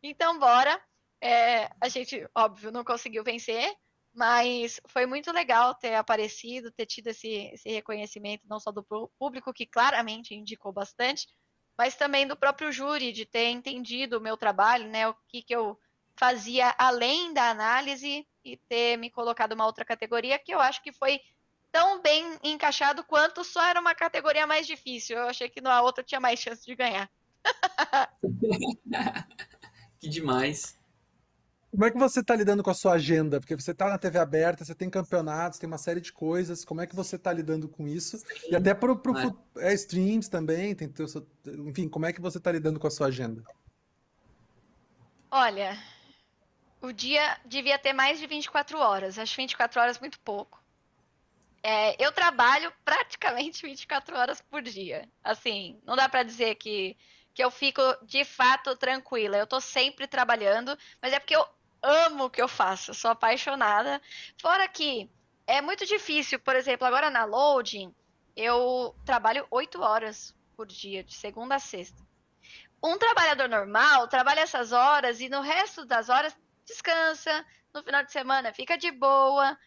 [0.02, 0.82] Então, bora.
[1.24, 3.72] É, a gente, óbvio, não conseguiu vencer,
[4.12, 8.84] mas foi muito legal ter aparecido, ter tido esse, esse reconhecimento, não só do
[9.20, 11.28] público, que claramente indicou bastante,
[11.78, 15.08] mas também do próprio júri, de ter entendido o meu trabalho, né?
[15.08, 15.78] O que, que eu
[16.22, 20.94] fazia além da análise e ter me colocado uma outra categoria que eu acho que
[20.94, 21.20] foi
[21.72, 25.18] tão bem encaixado quanto só era uma categoria mais difícil.
[25.18, 27.10] Eu achei que na outra tinha mais chance de ganhar.
[30.00, 30.80] que demais.
[31.72, 33.40] Como é que você está lidando com a sua agenda?
[33.40, 36.64] Porque você está na TV aberta, você tem campeonatos, tem uma série de coisas.
[36.64, 38.20] Como é que você está lidando com isso?
[38.20, 38.52] Sim.
[38.52, 39.02] E até para o
[39.58, 39.72] é.
[39.72, 41.08] é, streams também, tem teu,
[41.68, 43.44] enfim, como é que você está lidando com a sua agenda?
[45.32, 45.80] Olha,
[46.82, 49.20] o dia devia ter mais de 24 horas.
[49.20, 50.62] Acho 24 horas muito pouco.
[51.64, 55.08] É, eu trabalho praticamente 24 horas por dia.
[55.24, 56.98] Assim, não dá para dizer que,
[57.34, 59.38] que eu fico de fato tranquila.
[59.38, 61.48] Eu tô sempre trabalhando, mas é porque eu
[61.84, 64.02] amo o que eu faço, sou apaixonada.
[64.40, 65.10] Fora que
[65.46, 67.94] é muito difícil, por exemplo, agora na loading,
[68.36, 72.02] eu trabalho 8 horas por dia, de segunda a sexta.
[72.84, 78.12] Um trabalhador normal trabalha essas horas e no resto das horas descansa, no final de
[78.12, 79.58] semana fica de boa.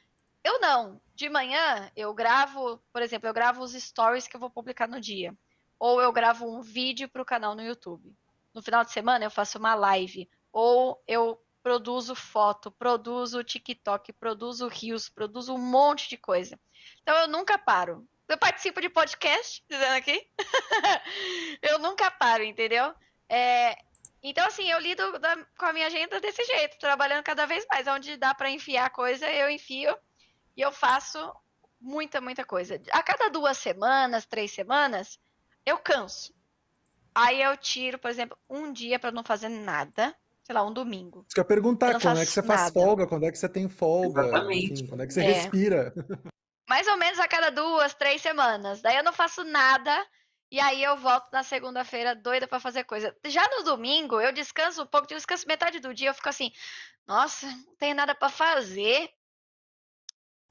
[0.42, 1.00] Eu não.
[1.14, 5.00] De manhã eu gravo, por exemplo, eu gravo os stories que eu vou publicar no
[5.00, 5.34] dia.
[5.78, 8.14] Ou eu gravo um vídeo para o canal no YouTube.
[8.52, 10.28] No final de semana eu faço uma live.
[10.52, 16.60] Ou eu produzo foto, produzo TikTok, produzo rios, produzo um monte de coisa.
[17.02, 18.06] Então eu nunca paro.
[18.28, 20.26] Eu participo de podcast, dizendo aqui.
[21.62, 22.94] eu nunca paro, entendeu?
[23.28, 23.76] É,
[24.30, 27.86] então, assim, eu lido da, com a minha agenda desse jeito, trabalhando cada vez mais.
[27.86, 29.94] Onde dá para enfiar coisa, eu enfio.
[30.56, 31.18] E eu faço
[31.78, 32.80] muita, muita coisa.
[32.90, 35.18] A cada duas semanas, três semanas,
[35.66, 36.32] eu canso.
[37.14, 40.14] Aí eu tiro, por exemplo, um dia para não fazer nada.
[40.42, 41.24] Sei lá, um domingo.
[41.28, 42.58] Você quer perguntar quando é que você nada.
[42.58, 45.32] faz folga, quando é que você tem folga, enfim, quando é que você é.
[45.32, 45.94] respira.
[46.68, 48.80] Mais ou menos a cada duas, três semanas.
[48.80, 50.06] Daí eu não faço nada.
[50.54, 53.12] E aí eu volto na segunda-feira doida para fazer coisa.
[53.24, 56.52] Já no domingo, eu descanso um pouco, descanso metade do dia, eu fico assim,
[57.04, 59.12] nossa, não tem nada para fazer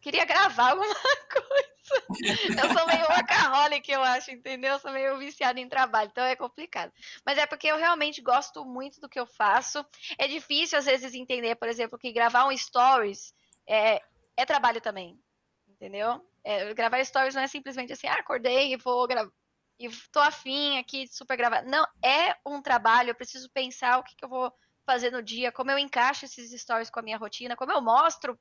[0.02, 0.94] queria gravar alguma
[1.32, 2.62] coisa.
[2.62, 4.74] Eu sou meio workaholic, eu acho, entendeu?
[4.74, 6.92] Eu sou meio viciada em trabalho, então é complicado.
[7.26, 9.86] Mas é porque eu realmente gosto muito do que eu faço.
[10.18, 13.34] É difícil, às vezes, entender, por exemplo, que gravar um stories
[13.66, 14.02] é,
[14.36, 15.18] é trabalho também,
[15.66, 16.22] entendeu?
[16.44, 19.32] É, gravar stories não é simplesmente assim, ah, acordei e vou gravar.
[19.80, 21.64] E tô afim aqui de super gravar.
[21.64, 24.54] Não, é um trabalho, eu preciso pensar o que, que eu vou
[24.86, 28.38] fazer no dia, como eu encaixo esses stories com a minha rotina, como eu mostro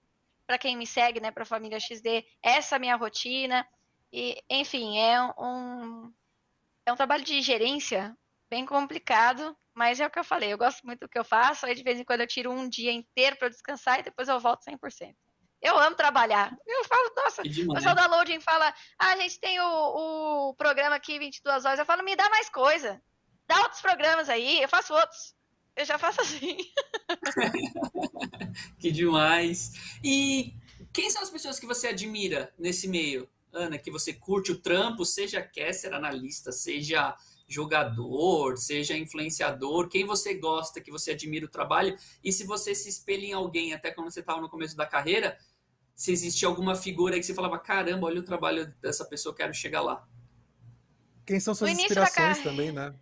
[0.47, 3.67] para quem me segue, né, para a família XD, essa minha rotina.
[4.13, 6.13] E, enfim, é um,
[6.85, 8.17] é um trabalho de gerência
[8.51, 11.65] bem complicado, mas é o que eu falei, eu gosto muito do que eu faço,
[11.65, 14.39] aí de vez em quando eu tiro um dia inteiro para descansar e depois eu
[14.39, 15.17] volto 100%.
[15.63, 16.57] Eu amo trabalhar.
[16.67, 20.97] Eu falo, nossa, o pessoal da Loading fala, ah, a gente tem o, o programa
[20.97, 21.79] aqui 22 horas.
[21.79, 23.01] Eu falo, me dá mais coisa.
[23.47, 25.37] Dá outros programas aí, eu faço outros.
[25.77, 26.57] Eu já faço assim.
[28.79, 29.73] que demais.
[30.03, 30.55] E
[30.93, 33.29] quem são as pessoas que você admira nesse meio?
[33.53, 40.35] Ana, que você curte o trampo, seja caster, analista, seja jogador, seja influenciador, quem você
[40.35, 44.11] gosta, que você admira o trabalho, e se você se espelha em alguém, até quando
[44.11, 45.39] você estava no começo da carreira,
[45.95, 49.55] se existia alguma figura aí que você falava, caramba, olha o trabalho dessa pessoa, quero
[49.55, 50.07] chegar lá.
[51.27, 52.43] Quem são suas inspirações car...
[52.43, 52.95] também, né?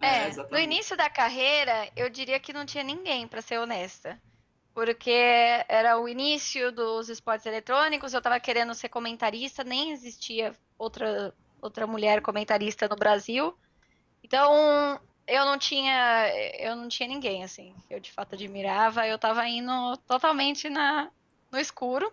[0.00, 4.20] É, é no início da carreira, eu diria que não tinha ninguém, para ser honesta.
[4.72, 5.10] Porque
[5.68, 11.86] era o início dos esportes eletrônicos, eu estava querendo ser comentarista, nem existia outra, outra
[11.86, 13.54] mulher comentarista no Brasil.
[14.22, 15.00] Então,
[15.30, 19.96] eu não tinha eu não tinha ninguém assim eu de fato admirava eu estava indo
[19.98, 21.08] totalmente na
[21.50, 22.12] no escuro.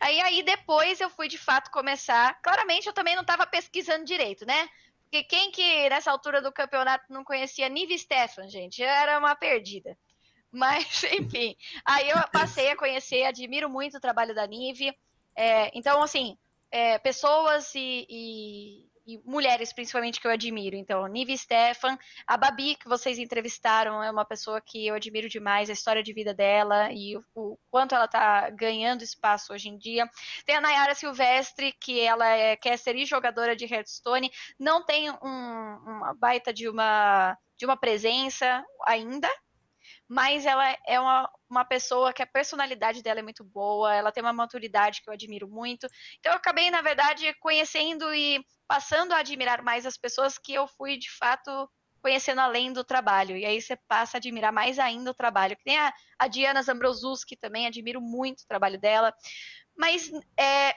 [0.00, 2.40] Aí aí depois eu fui de fato começar.
[2.42, 4.68] Claramente eu também não estava pesquisando direito né?
[5.04, 8.82] Porque quem que nessa altura do campeonato não conhecia Nive Stefan gente?
[8.82, 9.96] Era uma perdida.
[10.52, 11.56] Mas enfim.
[11.84, 14.94] Aí eu passei a conhecer admiro muito o trabalho da Nive.
[15.34, 16.36] É, então assim
[16.70, 20.76] é, pessoas e, e e mulheres principalmente que eu admiro.
[20.76, 25.70] Então, Nive Stefan, a Babi, que vocês entrevistaram, é uma pessoa que eu admiro demais,
[25.70, 29.78] a história de vida dela e o, o quanto ela está ganhando espaço hoje em
[29.78, 30.06] dia.
[30.44, 35.16] Tem a Nayara Silvestre, que ela é caster e jogadora de Hearthstone, não tem um,
[35.22, 39.28] uma baita de uma, de uma presença ainda,
[40.08, 44.22] mas ela é uma, uma pessoa que a personalidade dela é muito boa, ela tem
[44.22, 45.86] uma maturidade que eu admiro muito.
[46.18, 50.66] Então eu acabei, na verdade, conhecendo e passando a admirar mais as pessoas que eu
[50.66, 53.36] fui de fato conhecendo além do trabalho.
[53.36, 55.56] E aí você passa a admirar mais ainda o trabalho.
[55.56, 59.12] Que tem a, a Diana Zambrosuski também, admiro muito o trabalho dela.
[59.76, 60.74] Mas é,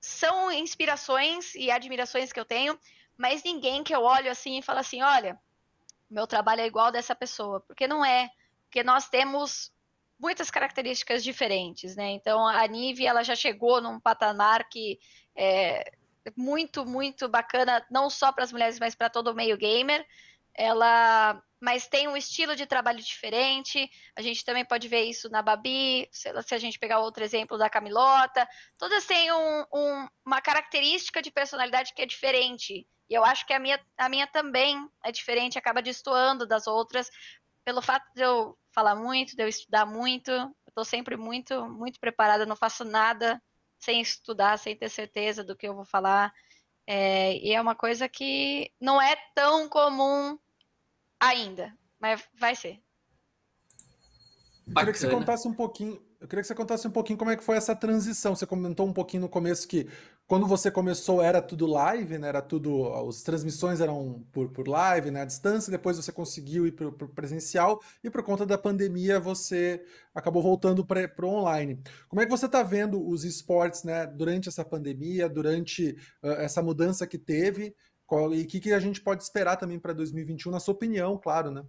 [0.00, 2.78] são inspirações e admirações que eu tenho,
[3.16, 5.40] mas ninguém que eu olho assim e falo assim, olha,
[6.10, 8.28] meu trabalho é igual dessa pessoa, porque não é,
[8.72, 9.70] porque nós temos
[10.18, 12.12] muitas características diferentes, né?
[12.12, 14.98] Então a Nive ela já chegou num patamar que
[15.36, 15.92] é,
[16.34, 20.06] muito, muito bacana, não só para as mulheres, mas para todo o meio gamer.
[20.54, 23.90] Ela, mas tem um estilo de trabalho diferente.
[24.16, 27.68] A gente também pode ver isso na Babi, se, a gente pegar outro exemplo da
[27.68, 28.48] Camilota.
[28.78, 32.86] Todas têm um, um, uma característica de personalidade que é diferente.
[33.10, 37.10] E eu acho que a minha, a minha também é diferente, acaba destoando das outras,
[37.64, 40.30] pelo fato de eu falar muito, de eu estudar muito.
[40.30, 43.40] Eu estou sempre muito, muito preparada, não faço nada
[43.78, 46.32] sem estudar, sem ter certeza do que eu vou falar.
[46.86, 50.38] É, e é uma coisa que não é tão comum
[51.20, 52.80] ainda, mas vai ser.
[54.66, 56.02] Eu queria que você contasse um pouquinho.
[56.20, 58.34] Eu queria que você contasse um pouquinho como é que foi essa transição.
[58.34, 59.88] Você comentou um pouquinho no começo que
[60.32, 62.26] quando você começou era tudo live, né?
[62.26, 62.90] Era tudo.
[63.06, 65.20] As transmissões eram por, por live, né?
[65.20, 69.84] À distância, depois você conseguiu ir para o presencial, e por conta da pandemia você
[70.14, 71.82] acabou voltando para o online.
[72.08, 76.62] Como é que você está vendo os esportes né, durante essa pandemia, durante uh, essa
[76.62, 77.76] mudança que teve?
[78.06, 81.18] Qual, e o que, que a gente pode esperar também para 2021, na sua opinião,
[81.18, 81.62] claro, né?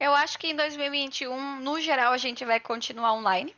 [0.00, 3.54] Eu acho que em 2021, no geral, a gente vai continuar online.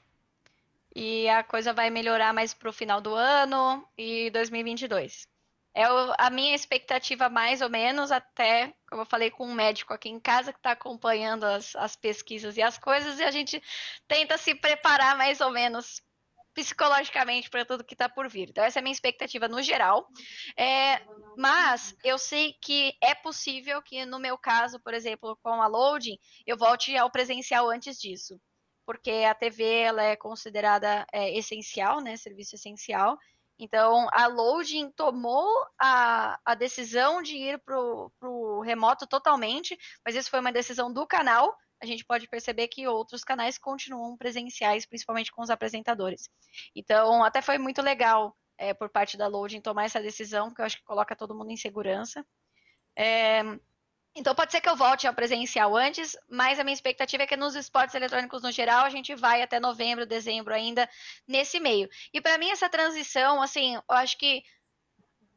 [0.95, 5.29] E a coisa vai melhorar mais para o final do ano e 2022.
[5.73, 5.85] É
[6.19, 10.19] a minha expectativa, mais ou menos, até, como eu falei com um médico aqui em
[10.19, 13.63] casa que está acompanhando as, as pesquisas e as coisas, e a gente
[14.09, 16.03] tenta se preparar mais ou menos
[16.53, 18.51] psicologicamente para tudo que está por vir.
[18.51, 20.09] Então, essa é a minha expectativa no geral.
[20.57, 21.01] É,
[21.37, 26.19] mas eu sei que é possível que, no meu caso, por exemplo, com a loading,
[26.45, 28.41] eu volte ao presencial antes disso.
[28.91, 32.17] Porque a TV ela é considerada é, essencial, né?
[32.17, 33.17] Serviço essencial.
[33.57, 35.49] Então, a Loading tomou
[35.81, 41.07] a, a decisão de ir para o remoto totalmente, mas isso foi uma decisão do
[41.07, 46.29] canal, a gente pode perceber que outros canais continuam presenciais, principalmente com os apresentadores.
[46.75, 50.67] Então, até foi muito legal é, por parte da Loading tomar essa decisão, porque eu
[50.67, 52.27] acho que coloca todo mundo em segurança.
[52.99, 53.43] É,
[54.15, 57.37] então, pode ser que eu volte ao presencial antes, mas a minha expectativa é que
[57.37, 60.89] nos esportes eletrônicos no geral, a gente vai até novembro, dezembro ainda,
[61.29, 61.89] nesse meio.
[62.13, 64.43] E para mim, essa transição, assim, eu acho que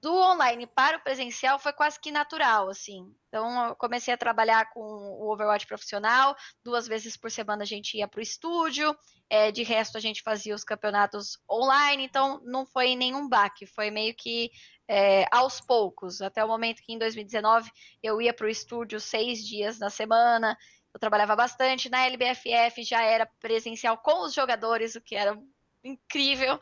[0.02, 3.16] do online para o presencial foi quase que natural, assim.
[3.30, 7.98] Então, eu comecei a trabalhar com o Overwatch profissional, duas vezes por semana a gente
[7.98, 8.94] ia para o estúdio,
[9.30, 13.90] é, de resto a gente fazia os campeonatos online, então não foi nenhum baque, foi
[13.90, 14.52] meio que
[14.88, 17.72] é, aos poucos, até o momento que em 2019
[18.02, 20.58] eu ia para o estúdio seis dias na semana,
[20.94, 25.38] eu trabalhava bastante, na LBFF já era presencial com os jogadores, o que era
[25.84, 26.60] incrível.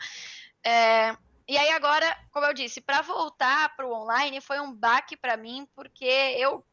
[0.63, 1.15] É,
[1.47, 5.35] e aí agora, como eu disse, para voltar para o online foi um baque para
[5.35, 6.65] mim, porque eu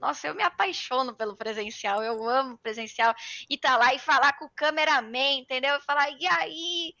[0.00, 3.14] nossa, eu me apaixono pelo presencial, eu amo presencial
[3.50, 5.76] e tá lá e falar com o cameraman, entendeu?
[5.76, 6.94] E falar, e aí?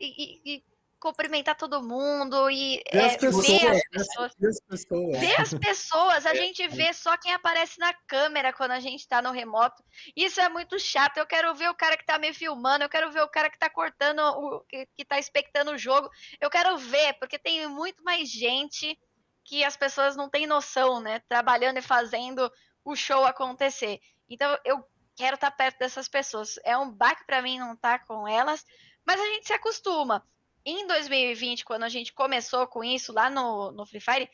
[0.00, 0.64] E, e,
[0.98, 4.32] cumprimentar todo mundo e ver, é, as, pessoas, ver as pessoas.
[4.38, 5.18] Ver as pessoas.
[5.18, 9.20] Ver as pessoas, a gente vê só quem aparece na câmera quando a gente tá
[9.20, 9.82] no remoto.
[10.16, 11.18] Isso é muito chato.
[11.18, 13.58] Eu quero ver o cara que tá me filmando, eu quero ver o cara que
[13.58, 16.10] tá cortando, o que, que tá expectando o jogo.
[16.40, 18.98] Eu quero ver, porque tem muito mais gente
[19.44, 21.20] que as pessoas não têm noção, né?
[21.28, 22.50] Trabalhando e fazendo
[22.84, 24.00] o show acontecer.
[24.28, 24.84] Então eu
[25.14, 26.58] quero estar tá perto dessas pessoas.
[26.64, 28.64] É um baque para mim não estar tá com elas,
[29.04, 30.24] mas a gente se acostuma
[30.66, 34.30] em 2020, quando a gente começou com isso lá no, no Free Fire,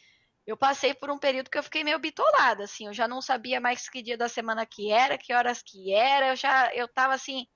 [0.47, 3.61] eu passei por um período que eu fiquei meio bitolada, assim, eu já não sabia
[3.61, 7.15] mais que dia da semana que era, que horas que era, eu já, eu tava
[7.15, 7.47] assim,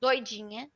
[0.00, 0.70] doidinha.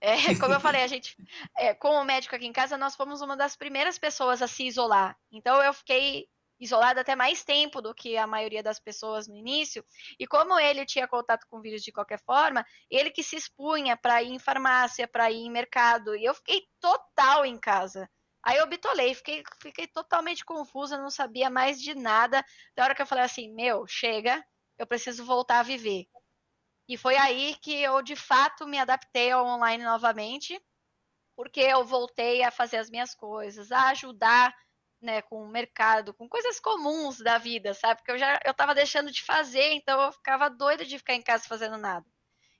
[0.00, 1.16] É, como eu falei, a gente,
[1.56, 5.16] é, como médico aqui em casa, nós fomos uma das primeiras pessoas a se isolar.
[5.30, 6.28] Então eu fiquei
[6.60, 9.84] isolado até mais tempo do que a maioria das pessoas no início.
[10.18, 14.22] E como ele tinha contato com vírus de qualquer forma, ele que se expunha para
[14.22, 16.16] ir em farmácia, para ir em mercado.
[16.16, 18.08] E eu fiquei total em casa.
[18.42, 22.44] Aí eu bitolei, fiquei, fiquei totalmente confusa, não sabia mais de nada.
[22.74, 24.44] Da hora que eu falei assim: meu, chega,
[24.78, 26.06] eu preciso voltar a viver.
[26.88, 30.58] E foi aí que eu de fato me adaptei ao online novamente,
[31.36, 34.54] porque eu voltei a fazer as minhas coisas, a ajudar
[35.00, 38.00] né, com o mercado, com coisas comuns da vida, sabe?
[38.00, 41.22] Porque eu já eu tava deixando de fazer, então eu ficava doida de ficar em
[41.22, 42.04] casa fazendo nada.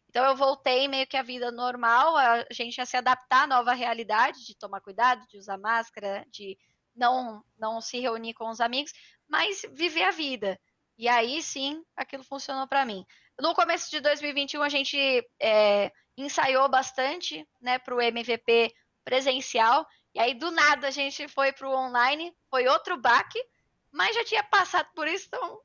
[0.08, 3.72] Então eu voltei meio que a vida normal, a gente ia se adaptar à nova
[3.74, 6.56] realidade, de tomar cuidado, de usar máscara, de
[6.94, 8.92] não não se reunir com os amigos,
[9.28, 10.58] mas viver a vida.
[10.96, 13.04] E aí sim, aquilo funcionou para mim.
[13.40, 14.98] No começo de 2021 a gente
[15.40, 18.72] é, ensaiou bastante, né, para o MVP
[19.04, 19.86] presencial
[20.18, 23.38] e aí, do nada, a gente foi para o online, foi outro baque,
[23.92, 25.60] mas já tinha passado por isso, então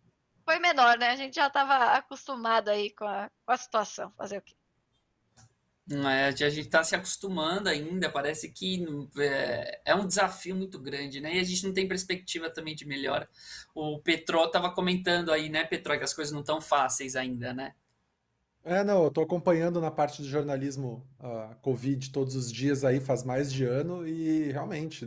[0.46, 1.10] foi menor, né?
[1.10, 4.14] A gente já estava acostumado aí com a, com a situação.
[4.16, 4.54] Fazer o quê?
[5.92, 8.86] É, a gente está se acostumando ainda, parece que
[9.18, 11.36] é, é, um desafio muito grande, né?
[11.36, 13.28] E a gente não tem perspectiva também de melhora.
[13.74, 17.74] O Petro estava comentando aí, né, Petro, que as coisas não estão fáceis ainda, né?
[18.66, 23.02] É, não, eu tô acompanhando na parte do jornalismo a Covid todos os dias aí,
[23.02, 25.06] faz mais de ano, e realmente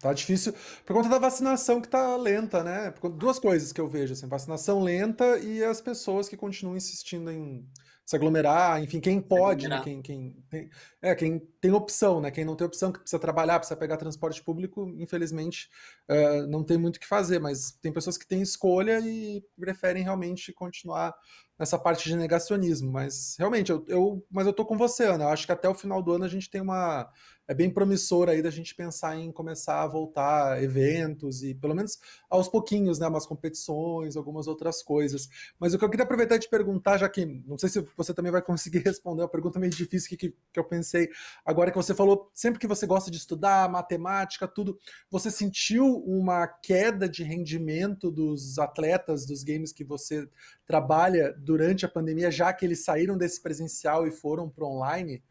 [0.00, 0.52] tá difícil
[0.84, 2.92] por conta da vacinação que tá lenta, né?
[3.16, 7.64] Duas coisas que eu vejo, assim, vacinação lenta e as pessoas que continuam insistindo em
[8.06, 9.80] se aglomerar, enfim, quem pode, né?
[9.82, 10.70] Quem, quem tem,
[11.02, 12.30] é, quem tem opção, né?
[12.30, 15.68] Quem não tem opção, que precisa trabalhar, precisa pegar transporte público, infelizmente
[16.08, 20.04] uh, não tem muito o que fazer, mas tem pessoas que têm escolha e preferem
[20.04, 21.12] realmente continuar
[21.58, 22.90] nessa parte de negacionismo.
[22.90, 25.24] Mas realmente, eu, eu, mas eu tô com você, Ana.
[25.24, 27.10] Eu acho que até o final do ano a gente tem uma
[27.48, 31.98] é bem promissor aí da gente pensar em começar a voltar eventos e pelo menos
[32.28, 35.28] aos pouquinhos, né, umas competições, algumas outras coisas.
[35.58, 38.12] Mas o que eu queria aproveitar e te perguntar, já que não sei se você
[38.12, 41.08] também vai conseguir responder uma pergunta meio difícil que, que, que eu pensei
[41.44, 44.78] agora que você falou, sempre que você gosta de estudar matemática, tudo,
[45.10, 50.28] você sentiu uma queda de rendimento dos atletas dos games que você
[50.66, 55.22] trabalha durante a pandemia, já que eles saíram desse presencial e foram para online?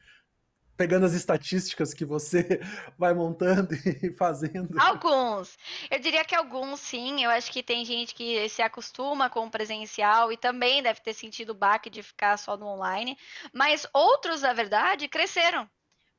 [0.78, 2.60] pegando as estatísticas que você
[2.98, 4.78] vai montando e fazendo?
[4.80, 5.58] Alguns.
[5.90, 7.24] Eu diria que alguns, sim.
[7.24, 11.14] Eu acho que tem gente que se acostuma com o presencial e também deve ter
[11.14, 13.18] sentido o baque de ficar só no online.
[13.54, 15.70] Mas outros, na verdade, cresceram.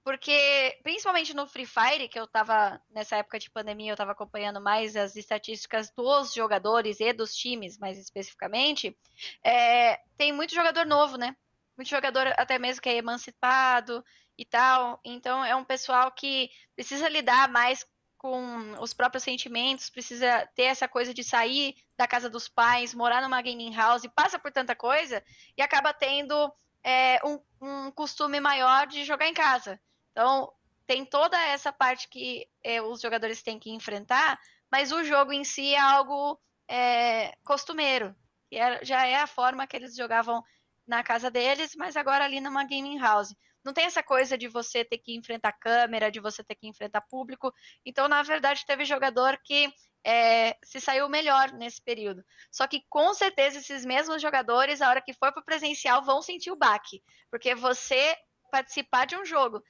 [0.06, 4.60] Porque, principalmente no Free Fire, que eu tava, nessa época de pandemia, eu tava acompanhando
[4.60, 8.96] mais as estatísticas dos jogadores e dos times, mais especificamente,
[9.42, 11.34] é, tem muito jogador novo, né?
[11.76, 14.04] Muito jogador até mesmo que é emancipado,
[14.38, 15.00] e tal.
[15.04, 17.84] Então é um pessoal que precisa lidar mais
[18.16, 23.22] com os próprios sentimentos, precisa ter essa coisa de sair da casa dos pais, morar
[23.22, 25.22] numa gaming house, passa por tanta coisa
[25.56, 26.52] e acaba tendo
[26.82, 29.80] é, um, um, costume maior de jogar em casa.
[30.16, 30.50] Então
[30.86, 34.40] tem toda essa parte que é, os jogadores têm que enfrentar,
[34.72, 38.16] mas o jogo em si é algo é, costumeiro.
[38.50, 40.42] E é, já é a forma que eles jogavam
[40.86, 43.34] na casa deles, mas agora ali numa gaming house.
[43.62, 47.02] Não tem essa coisa de você ter que enfrentar câmera, de você ter que enfrentar
[47.02, 47.52] público.
[47.84, 49.70] Então, na verdade, teve jogador que
[50.02, 52.24] é, se saiu melhor nesse período.
[52.50, 56.50] Só que com certeza esses mesmos jogadores, a hora que for para presencial, vão sentir
[56.50, 57.02] o baque.
[57.28, 58.16] Porque você
[58.50, 59.62] participar de um jogo,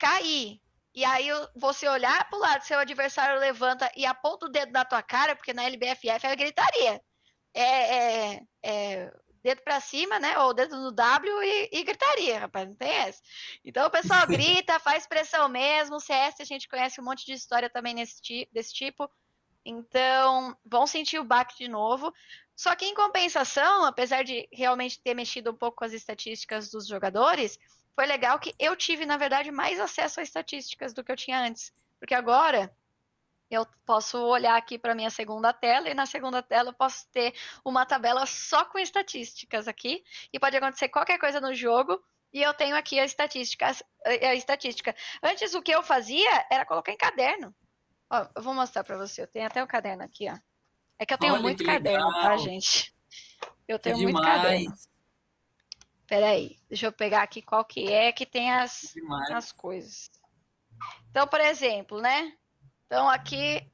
[0.00, 0.60] cair,
[0.94, 4.84] e aí você olhar para o lado, seu adversário levanta e aponta o dedo na
[4.84, 7.00] tua cara, porque na LBFF é gritaria.
[7.54, 10.38] É, é, é dedo para cima, né?
[10.38, 13.20] Ou dedo no W e, e, gritaria, rapaz, não tem essa.
[13.64, 15.96] Então o pessoal grita, faz pressão mesmo.
[15.96, 19.08] O CS a gente conhece um monte de história também nesse, desse tipo.
[19.64, 22.12] Então, vão sentir o baque de novo.
[22.56, 26.86] Só que em compensação, apesar de realmente ter mexido um pouco com as estatísticas dos
[26.86, 27.58] jogadores,
[27.94, 31.40] foi legal que eu tive, na verdade, mais acesso a estatísticas do que eu tinha
[31.40, 31.72] antes.
[31.98, 32.74] Porque agora
[33.50, 37.34] eu posso olhar aqui para minha segunda tela e na segunda tela eu posso ter
[37.64, 42.00] uma tabela só com estatísticas aqui e pode acontecer qualquer coisa no jogo
[42.32, 43.66] e eu tenho aqui a estatística.
[44.04, 44.94] A estatística.
[45.22, 47.54] Antes o que eu fazia era colocar em caderno.
[48.08, 49.22] Ó, eu vou mostrar para você.
[49.22, 50.38] Eu tenho até o um caderno aqui, ó.
[50.98, 52.94] É que eu tenho Olha, muito caderno, tá, gente?
[53.66, 54.72] Eu tenho que muito caderno.
[56.10, 58.92] Peraí, deixa eu pegar aqui qual que é que tem as,
[59.32, 60.10] as coisas.
[61.08, 62.36] Então, por exemplo, né?
[62.84, 63.64] Então aqui.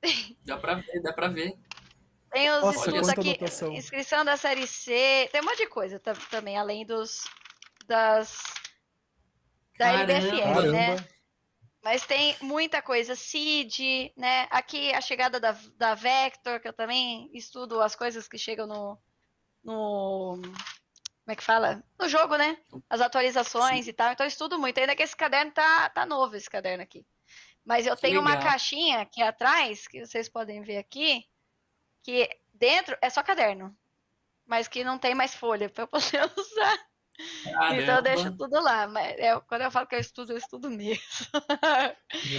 [0.46, 1.52] Dá pra ver, dá pra ver.
[2.30, 3.30] Tem os Nossa, estudos aqui.
[3.30, 3.72] Anotação.
[3.72, 5.28] Inscrição da série C.
[5.32, 7.24] Tem um monte de coisa também, além dos.
[7.88, 8.40] das.
[9.76, 10.96] Da LBFM, né?
[11.82, 14.46] Mas tem muita coisa, CID, né?
[14.50, 18.98] Aqui a chegada da, da Vector, que eu também estudo as coisas que chegam no,
[19.64, 20.40] no
[21.30, 21.84] como é que fala?
[21.96, 22.58] No jogo, né?
[22.88, 23.90] As atualizações Sim.
[23.90, 24.12] e tal.
[24.12, 24.78] Então eu estudo muito.
[24.78, 27.06] Ainda que esse caderno tá, tá novo, esse caderno aqui.
[27.64, 31.24] Mas eu tenho uma caixinha aqui atrás, que vocês podem ver aqui,
[32.02, 33.76] que dentro é só caderno.
[34.44, 36.89] Mas que não tem mais folha para eu poder usar.
[37.44, 37.82] Caramba.
[37.82, 38.86] Então eu deixo tudo lá.
[38.88, 41.02] Mas é, quando eu falo que eu estudo, eu estudo mesmo.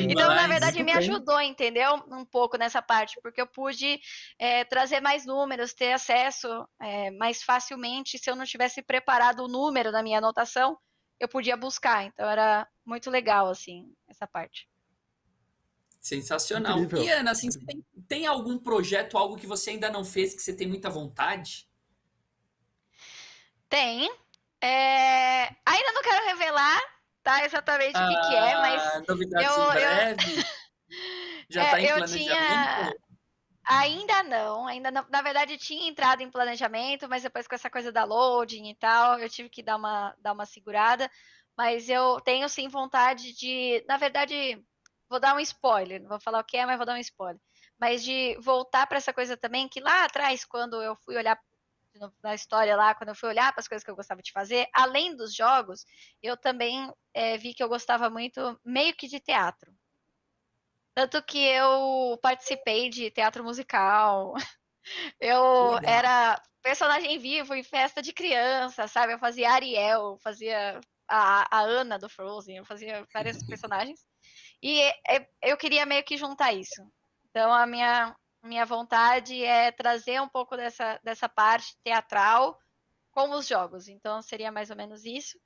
[0.09, 1.95] então, na verdade, me ajudou, entendeu?
[2.07, 3.99] Um pouco nessa parte, porque eu pude
[4.39, 8.17] é, trazer mais números, ter acesso é, mais facilmente.
[8.17, 10.77] Se eu não tivesse preparado o número na minha anotação,
[11.19, 12.03] eu podia buscar.
[12.05, 14.67] Então era muito legal, assim, essa parte.
[15.99, 16.79] Sensacional.
[16.79, 17.05] Incrível.
[17.05, 20.51] E Ana, assim, tem, tem algum projeto, algo que você ainda não fez, que você
[20.51, 21.69] tem muita vontade?
[23.69, 24.11] Tem,
[24.61, 25.43] é...
[25.65, 26.81] Ainda não quero revelar,
[27.23, 27.45] tá?
[27.45, 29.07] Exatamente ah, o que, que, é, ah, mas.
[29.07, 30.39] Novidades eu, em breve.
[30.39, 30.61] Eu...
[31.49, 32.17] Já é, em planejamento?
[32.17, 32.93] Tinha...
[33.63, 35.05] Ainda não, ainda não.
[35.09, 39.19] Na verdade, tinha entrado em planejamento, mas depois com essa coisa da loading e tal,
[39.19, 41.09] eu tive que dar uma, dar uma segurada.
[41.57, 43.83] Mas eu tenho sim vontade de.
[43.87, 44.61] Na verdade,
[45.09, 47.39] vou dar um spoiler, não vou falar o que é, mas vou dar um spoiler.
[47.79, 51.39] Mas de voltar para essa coisa também, que lá atrás, quando eu fui olhar
[52.23, 54.67] na história lá, quando eu fui olhar para as coisas que eu gostava de fazer,
[54.73, 55.85] além dos jogos,
[56.21, 59.73] eu também é, vi que eu gostava muito meio que de teatro.
[60.93, 64.33] Tanto que eu participei de teatro musical.
[65.19, 69.13] Eu era personagem vivo em festa de criança, sabe?
[69.13, 74.03] Eu fazia Ariel, fazia a, a Ana do Frozen, eu fazia vários personagens.
[74.61, 76.81] E é, eu queria meio que juntar isso.
[77.29, 82.57] Então a minha minha vontade é trazer um pouco dessa, dessa parte teatral
[83.11, 83.87] com os jogos.
[83.87, 85.39] Então, seria mais ou menos isso.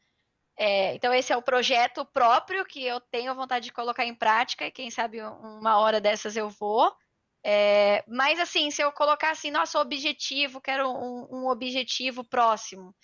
[0.57, 4.65] É, então, esse é o projeto próprio que eu tenho vontade de colocar em prática,
[4.65, 6.95] e quem sabe uma hora dessas eu vou.
[7.43, 12.95] É, mas, assim, se eu colocar assim, nosso objetivo, quero um, um objetivo próximo,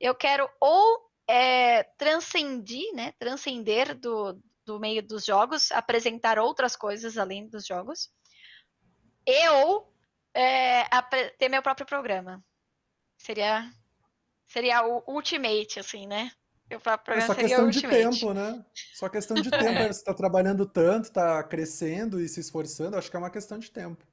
[0.00, 7.16] eu quero ou é, transcendir, né, transcender do, do meio dos jogos, apresentar outras coisas
[7.16, 8.10] além dos jogos,
[9.26, 9.86] eu
[10.32, 10.84] é,
[11.38, 12.42] ter meu próprio programa.
[13.18, 13.70] Seria
[14.46, 16.30] seria o ultimate, assim, né?
[16.68, 18.64] Eu, é só questão de tempo, né?
[18.94, 19.62] Só questão de tempo.
[19.92, 23.70] Você está trabalhando tanto, está crescendo e se esforçando, acho que é uma questão de
[23.70, 24.04] tempo.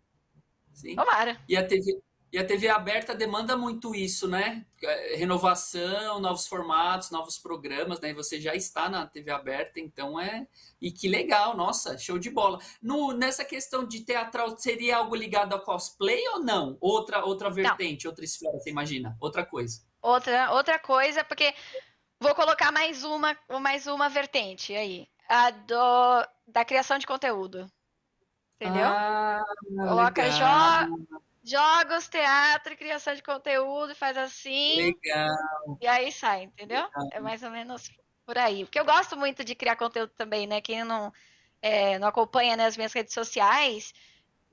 [0.72, 0.96] Sim.
[0.96, 1.40] Tomara.
[1.48, 2.00] E a TV,
[2.34, 4.66] e a TV aberta demanda muito isso, né?
[4.82, 8.10] É, renovação, novos formatos, novos programas, né?
[8.10, 10.48] E você já está na TV aberta, então é.
[10.82, 12.58] E que legal, nossa, show de bola.
[12.82, 16.76] No, nessa questão de teatral, seria algo ligado a cosplay ou não?
[16.82, 18.10] Outra, outra vertente, não.
[18.10, 19.16] outra esfera, você imagina?
[19.22, 19.84] Outra coisa.
[20.02, 21.54] Outra, outra coisa, porque
[22.20, 25.08] vou colocar mais uma, mais uma vertente aí.
[25.30, 27.72] A do, da criação de conteúdo.
[28.56, 28.88] Entendeu?
[28.88, 30.88] Ah, Coloca legal.
[31.44, 34.78] Jogos, teatro, criação de conteúdo, faz assim.
[34.78, 35.78] Legal.
[35.82, 36.84] E aí sai, entendeu?
[36.84, 37.10] Legal.
[37.12, 37.92] É mais ou menos
[38.26, 38.64] por aí.
[38.64, 40.62] Porque eu gosto muito de criar conteúdo também, né?
[40.62, 41.12] Quem não,
[41.62, 43.94] é, não acompanha né, as minhas redes sociais,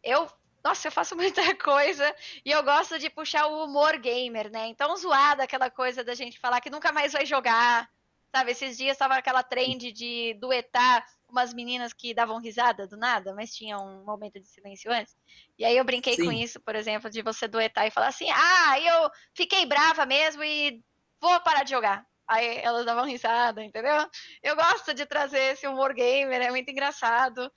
[0.03, 0.28] eu.
[0.62, 2.14] Nossa, eu faço muita coisa
[2.45, 4.66] e eu gosto de puxar o humor gamer, né?
[4.66, 7.88] Então, zoada aquela coisa da gente falar que nunca mais vai jogar.
[8.35, 13.35] Sabe, esses dias estava aquela trend de duetar umas meninas que davam risada do nada,
[13.35, 15.16] mas tinha um momento de silêncio antes.
[15.59, 16.26] E aí eu brinquei Sim.
[16.26, 20.45] com isso, por exemplo, de você duetar e falar assim: ah, eu fiquei brava mesmo
[20.45, 20.81] e
[21.20, 22.07] vou parar de jogar.
[22.26, 24.09] Aí elas davam risada, entendeu?
[24.41, 27.51] Eu gosto de trazer esse humor gamer, é muito engraçado.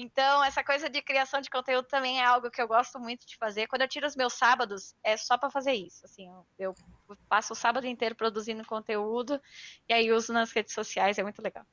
[0.00, 3.36] Então, essa coisa de criação de conteúdo também é algo que eu gosto muito de
[3.36, 3.66] fazer.
[3.66, 6.04] Quando eu tiro os meus sábados, é só para fazer isso.
[6.04, 6.72] Assim, eu
[7.28, 9.40] passo o sábado inteiro produzindo conteúdo
[9.88, 11.66] e aí uso nas redes sociais, é muito legal.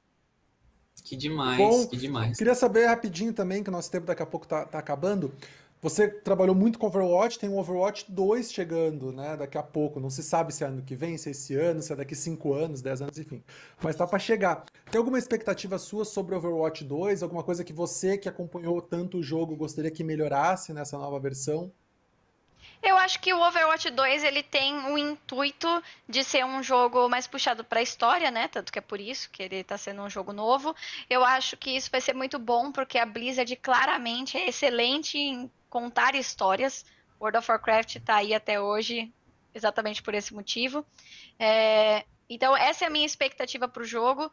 [1.04, 2.36] Que demais, Bom, que demais.
[2.36, 5.32] Queria saber rapidinho também, que o nosso tempo daqui a pouco está tá acabando.
[5.86, 9.38] Você trabalhou muito com Overwatch, tem o Overwatch 2 chegando, né?
[9.38, 10.00] Daqui a pouco.
[10.00, 12.16] Não se sabe se é ano que vem, se é esse ano, se é daqui
[12.16, 13.44] 5 anos, 10 anos, enfim.
[13.84, 14.66] Mas tá para chegar.
[14.90, 17.22] Tem alguma expectativa sua sobre Overwatch 2?
[17.22, 21.72] Alguma coisa que você que acompanhou tanto o jogo gostaria que melhorasse nessa nova versão?
[22.86, 27.26] Eu acho que o Overwatch 2 ele tem o intuito de ser um jogo mais
[27.26, 28.48] puxado para a história, né?
[28.48, 30.76] Tanto que é por isso que ele está sendo um jogo novo.
[31.10, 35.50] Eu acho que isso vai ser muito bom porque a Blizzard claramente é excelente em
[35.68, 36.86] contar histórias.
[37.20, 39.12] World of Warcraft está aí até hoje
[39.52, 40.86] exatamente por esse motivo.
[41.40, 42.06] É...
[42.30, 44.32] Então essa é a minha expectativa para o jogo.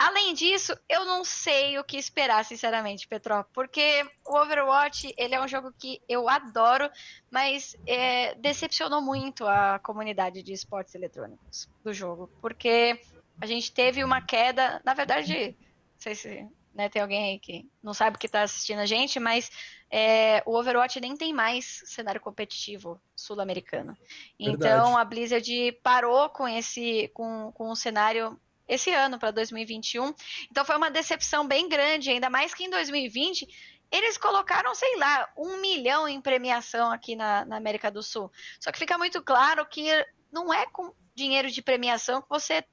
[0.00, 5.40] Além disso, eu não sei o que esperar, sinceramente, Petró, porque o Overwatch ele é
[5.42, 6.90] um jogo que eu adoro,
[7.30, 12.98] mas é, decepcionou muito a comunidade de esportes eletrônicos do jogo, porque
[13.38, 17.68] a gente teve uma queda, na verdade, não sei se né, tem alguém aí que
[17.82, 19.50] não sabe que está assistindo a gente, mas
[19.90, 23.94] é, o Overwatch nem tem mais cenário competitivo sul-americano.
[24.38, 28.40] Então a Blizzard parou com esse, com, com o cenário
[28.70, 30.14] esse ano, para 2021.
[30.50, 33.46] Então foi uma decepção bem grande, ainda mais que em 2020
[33.90, 38.30] eles colocaram, sei lá, um milhão em premiação aqui na, na América do Sul.
[38.60, 39.88] Só que fica muito claro que
[40.30, 42.64] não é com dinheiro de premiação que você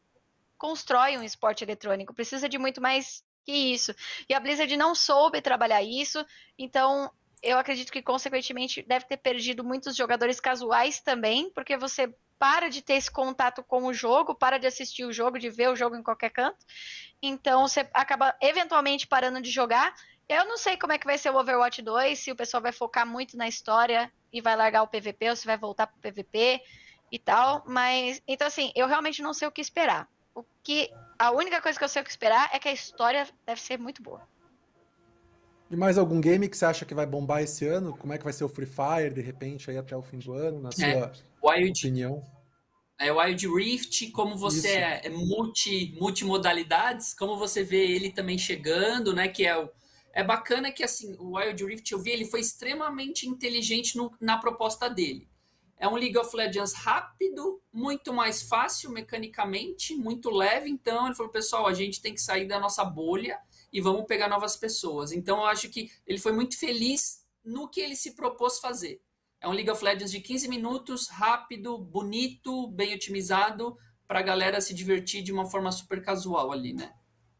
[0.57, 2.13] constrói um esporte eletrônico.
[2.13, 3.95] Precisa de muito mais que isso.
[4.29, 6.23] E a Blizzard não soube trabalhar isso,
[6.57, 7.11] então
[7.41, 12.81] eu acredito que, consequentemente, deve ter perdido muitos jogadores casuais também, porque você para de
[12.81, 15.95] ter esse contato com o jogo, para de assistir o jogo, de ver o jogo
[15.95, 16.65] em qualquer canto.
[17.21, 19.93] Então você acaba eventualmente parando de jogar.
[20.29, 22.71] Eu não sei como é que vai ser o Overwatch 2, se o pessoal vai
[22.71, 26.61] focar muito na história e vai largar o PVP ou se vai voltar pro PVP
[27.11, 30.07] e tal, mas então assim, eu realmente não sei o que esperar.
[30.35, 33.27] O que a única coisa que eu sei o que esperar é que a história
[33.45, 34.27] deve ser muito boa.
[35.69, 37.95] E mais algum game que você acha que vai bombar esse ano?
[37.97, 40.33] Como é que vai ser o Free Fire, de repente, aí até o fim do
[40.33, 41.11] ano, na é, sua
[41.43, 42.23] Wild, opinião?
[42.99, 48.37] É o Wild Rift, como você é, é multi, multimodalidades, como você vê ele também
[48.37, 49.27] chegando, né?
[49.27, 49.69] Que é o,
[50.13, 54.37] é bacana que assim, o Wild Rift, eu vi, ele foi extremamente inteligente no, na
[54.37, 55.27] proposta dele.
[55.77, 60.69] É um League of Legends rápido, muito mais fácil mecanicamente, muito leve.
[60.69, 63.37] Então ele falou, pessoal, a gente tem que sair da nossa bolha
[63.71, 65.11] e vamos pegar novas pessoas.
[65.11, 69.01] Então eu acho que ele foi muito feliz no que ele se propôs fazer.
[69.39, 74.61] É um League of Legends de 15 minutos, rápido, bonito, bem otimizado, para a galera
[74.61, 76.93] se divertir de uma forma super casual ali, né?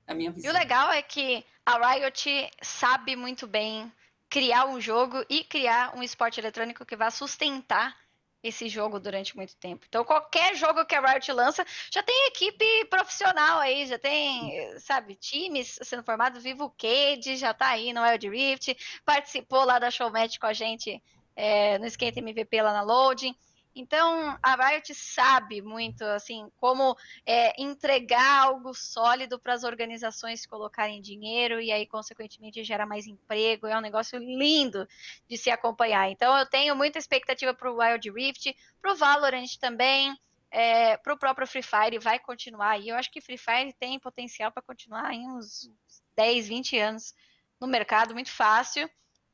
[0.05, 0.49] É a minha visão.
[0.49, 3.91] E o legal é que a Riot sabe muito bem
[4.29, 7.95] criar um jogo e criar um esporte eletrônico que vai sustentar
[8.43, 9.85] esse jogo durante muito tempo.
[9.87, 15.15] Então, qualquer jogo que a Riot lança, já tem equipe profissional aí, já tem, sabe,
[15.15, 16.43] times sendo formados.
[16.43, 21.01] Vivo Cade já tá aí no Wild Rift, participou lá da Showmatch com a gente
[21.35, 23.35] é, no Skate MVP lá na Loading.
[23.79, 31.01] Então, a Riot sabe muito, assim, como é, entregar algo sólido para as organizações colocarem
[31.01, 33.67] dinheiro e aí, consequentemente, gera mais emprego.
[33.67, 34.87] É um negócio lindo
[35.29, 36.09] de se acompanhar.
[36.09, 40.17] Então, eu tenho muita expectativa para o Wild Rift, para o Valorant também,
[40.49, 42.79] é, para o próprio Free Fire vai continuar.
[42.79, 45.69] E eu acho que Free Fire tem potencial para continuar em uns
[46.15, 47.13] 10, 20 anos
[47.59, 48.89] no mercado, muito fácil.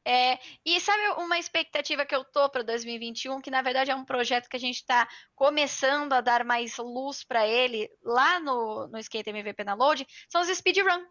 [0.05, 4.03] É, e sabe uma expectativa que eu tô para 2021, que na verdade é um
[4.03, 8.99] projeto que a gente está começando a dar mais luz para ele lá no, no
[8.99, 11.05] Skate MVP na Load, são os speedrun.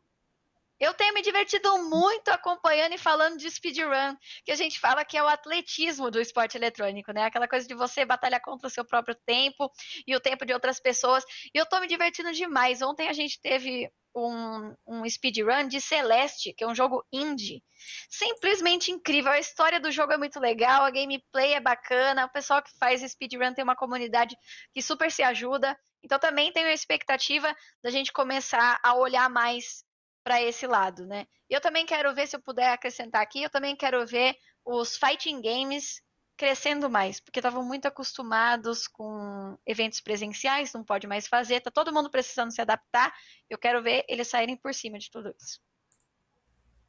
[0.78, 5.16] Eu tenho me divertido muito acompanhando e falando de speedrun, que a gente fala que
[5.16, 7.24] é o atletismo do esporte eletrônico, né?
[7.24, 9.70] Aquela coisa de você batalhar contra o seu próprio tempo
[10.06, 11.24] e o tempo de outras pessoas.
[11.54, 12.82] E eu tô me divertindo demais.
[12.82, 17.62] Ontem a gente teve um, um speedrun de Celeste, que é um jogo indie.
[18.08, 19.32] Simplesmente incrível.
[19.32, 23.00] A história do jogo é muito legal, a gameplay é bacana, o pessoal que faz
[23.02, 24.36] speedrun tem uma comunidade
[24.72, 25.76] que super se ajuda.
[26.02, 29.84] Então também tenho a expectativa da gente começar a olhar mais
[30.24, 31.26] para esse lado, né?
[31.50, 34.96] E eu também quero ver, se eu puder acrescentar aqui, eu também quero ver os
[34.96, 36.00] fighting games
[36.42, 41.94] crescendo mais, porque estavam muito acostumados com eventos presenciais, não pode mais fazer, tá todo
[41.94, 43.14] mundo precisando se adaptar.
[43.48, 45.60] Eu quero ver eles saírem por cima de tudo isso.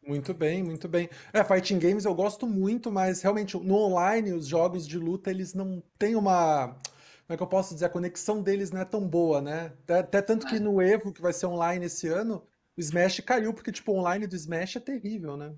[0.01, 1.07] Muito bem, muito bem.
[1.31, 5.53] É, fighting games eu gosto muito, mas realmente no online os jogos de luta eles
[5.53, 6.69] não têm uma
[7.27, 9.71] como é que eu posso dizer, a conexão deles não é tão boa, né?
[9.83, 10.59] Até, até tanto que é.
[10.59, 12.43] no Evo, que vai ser online esse ano,
[12.75, 15.55] o Smash caiu, porque, tipo, o online do Smash é terrível, né?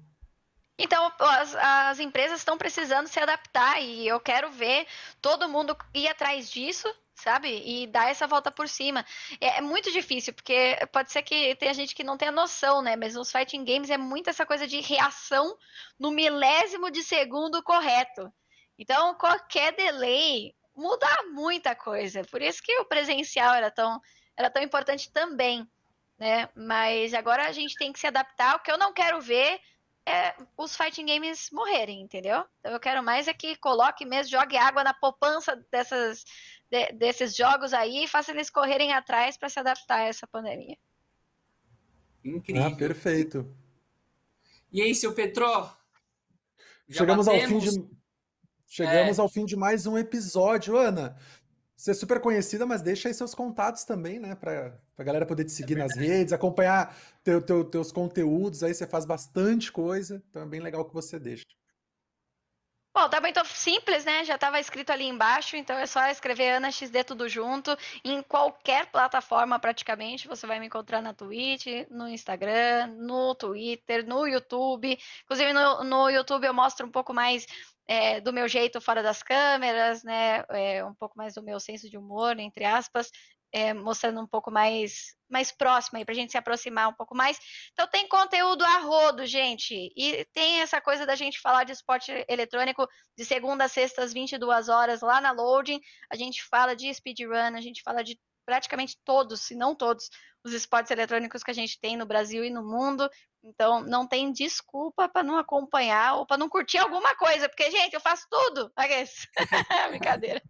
[0.77, 4.85] Então, as, as empresas estão precisando se adaptar e eu quero ver
[5.21, 7.61] todo mundo ir atrás disso, sabe?
[7.65, 9.05] E dar essa volta por cima.
[9.39, 12.95] É, é, muito difícil, porque pode ser que tenha gente que não tenha noção, né?
[12.95, 15.57] Mas nos fighting games é muito essa coisa de reação
[15.97, 18.31] no milésimo de segundo correto.
[18.77, 22.21] Então, qualquer delay muda muita coisa.
[22.25, 24.01] Por isso que o presencial era tão,
[24.35, 25.65] era tão importante também,
[26.19, 26.49] né?
[26.53, 28.57] Mas agora a gente tem que se adaptar.
[28.57, 29.61] O que eu não quero ver
[30.07, 32.45] é os fighting games morrerem, entendeu?
[32.59, 36.23] Então eu quero mais é que coloque mesmo, jogue água na poupança dessas,
[36.69, 40.77] de, desses jogos aí e faça eles correrem atrás para se adaptar a essa pandemia.
[42.23, 42.63] Incrível.
[42.63, 43.55] Ah, perfeito.
[44.71, 45.71] E aí, seu Petró?
[46.89, 47.53] Chegamos batemos?
[47.53, 47.95] ao fim de
[48.67, 49.21] Chegamos é.
[49.21, 51.15] ao fim de mais um episódio, Ana.
[51.77, 54.33] Você é super conhecida, mas deixa aí seus contatos também, né?
[54.35, 58.63] Para a galera poder te é seguir é nas redes, acompanhar teu, teu, teus conteúdos.
[58.63, 61.45] Aí você faz bastante coisa, então é bem legal que você deixa.
[62.95, 64.23] Bom, tá muito simples, né?
[64.23, 67.77] Já estava escrito ali embaixo, então é só escrever Ana XD tudo junto.
[68.05, 74.25] Em qualquer plataforma, praticamente, você vai me encontrar na Twitch, no Instagram, no Twitter, no
[74.25, 74.97] YouTube.
[75.25, 77.45] Inclusive, no, no YouTube eu mostro um pouco mais
[77.85, 80.45] é, do meu jeito fora das câmeras, né?
[80.51, 83.11] É, um pouco mais do meu senso de humor, entre aspas,
[83.55, 87.15] é, mostrando um pouco mais mais próximo aí para a gente se aproximar um pouco
[87.15, 87.39] mais.
[87.71, 92.11] Então tem conteúdo a rodo, gente, e tem essa coisa da gente falar de esporte
[92.27, 92.85] eletrônico
[93.17, 95.79] de segunda a sexta às 22 horas lá na Loading.
[96.11, 100.09] A gente fala de speedrun, a gente fala de praticamente todos, se não todos,
[100.43, 103.09] os esportes eletrônicos que a gente tem no Brasil e no mundo.
[103.43, 107.93] Então, não tem desculpa para não acompanhar ou para não curtir alguma coisa, porque, gente,
[107.93, 108.71] eu faço tudo.
[109.89, 110.43] Brincadeira.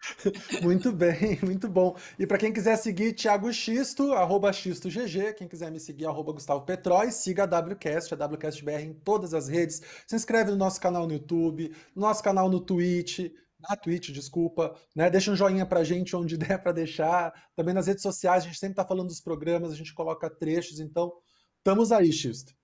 [0.62, 1.96] Muito bem, muito bom.
[2.18, 6.64] E para quem quiser seguir Thiago Xisto, arroba XistoGG, quem quiser me seguir, arroba Gustavo
[6.64, 9.82] Petrói, siga a WCast, a WCastBR em todas as redes.
[10.06, 14.74] Se inscreve no nosso canal no YouTube, no nosso canal no Twitch, na Twitch, desculpa,
[14.94, 15.10] né?
[15.10, 17.32] Deixa um joinha pra gente onde der para deixar.
[17.54, 20.78] Também nas redes sociais, a gente sempre tá falando dos programas, a gente coloca trechos,
[20.78, 21.12] então
[21.58, 22.54] estamos aí, Xisto.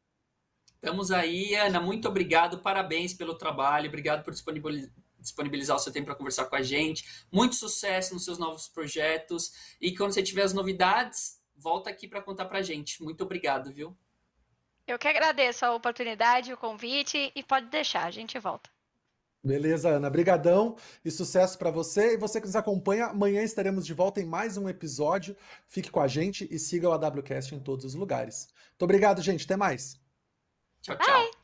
[0.74, 4.34] Estamos aí, Ana, muito obrigado, parabéns pelo trabalho, obrigado por
[5.22, 7.24] disponibilizar o seu tempo para conversar com a gente.
[7.30, 12.20] Muito sucesso nos seus novos projetos e quando você tiver as novidades, volta aqui para
[12.20, 13.02] contar para a gente.
[13.02, 13.96] Muito obrigado, viu?
[14.86, 18.68] Eu que agradeço a oportunidade, o convite e pode deixar, a gente volta.
[19.44, 20.08] Beleza, Ana.
[20.08, 22.14] Brigadão e sucesso para você.
[22.14, 25.36] E você que nos acompanha, amanhã estaremos de volta em mais um episódio.
[25.66, 28.48] Fique com a gente e siga o AWCast em todos os lugares.
[28.70, 29.44] Muito obrigado, gente.
[29.44, 30.00] Até mais.
[30.80, 31.22] Tchau, tchau.
[31.22, 31.41] Bye.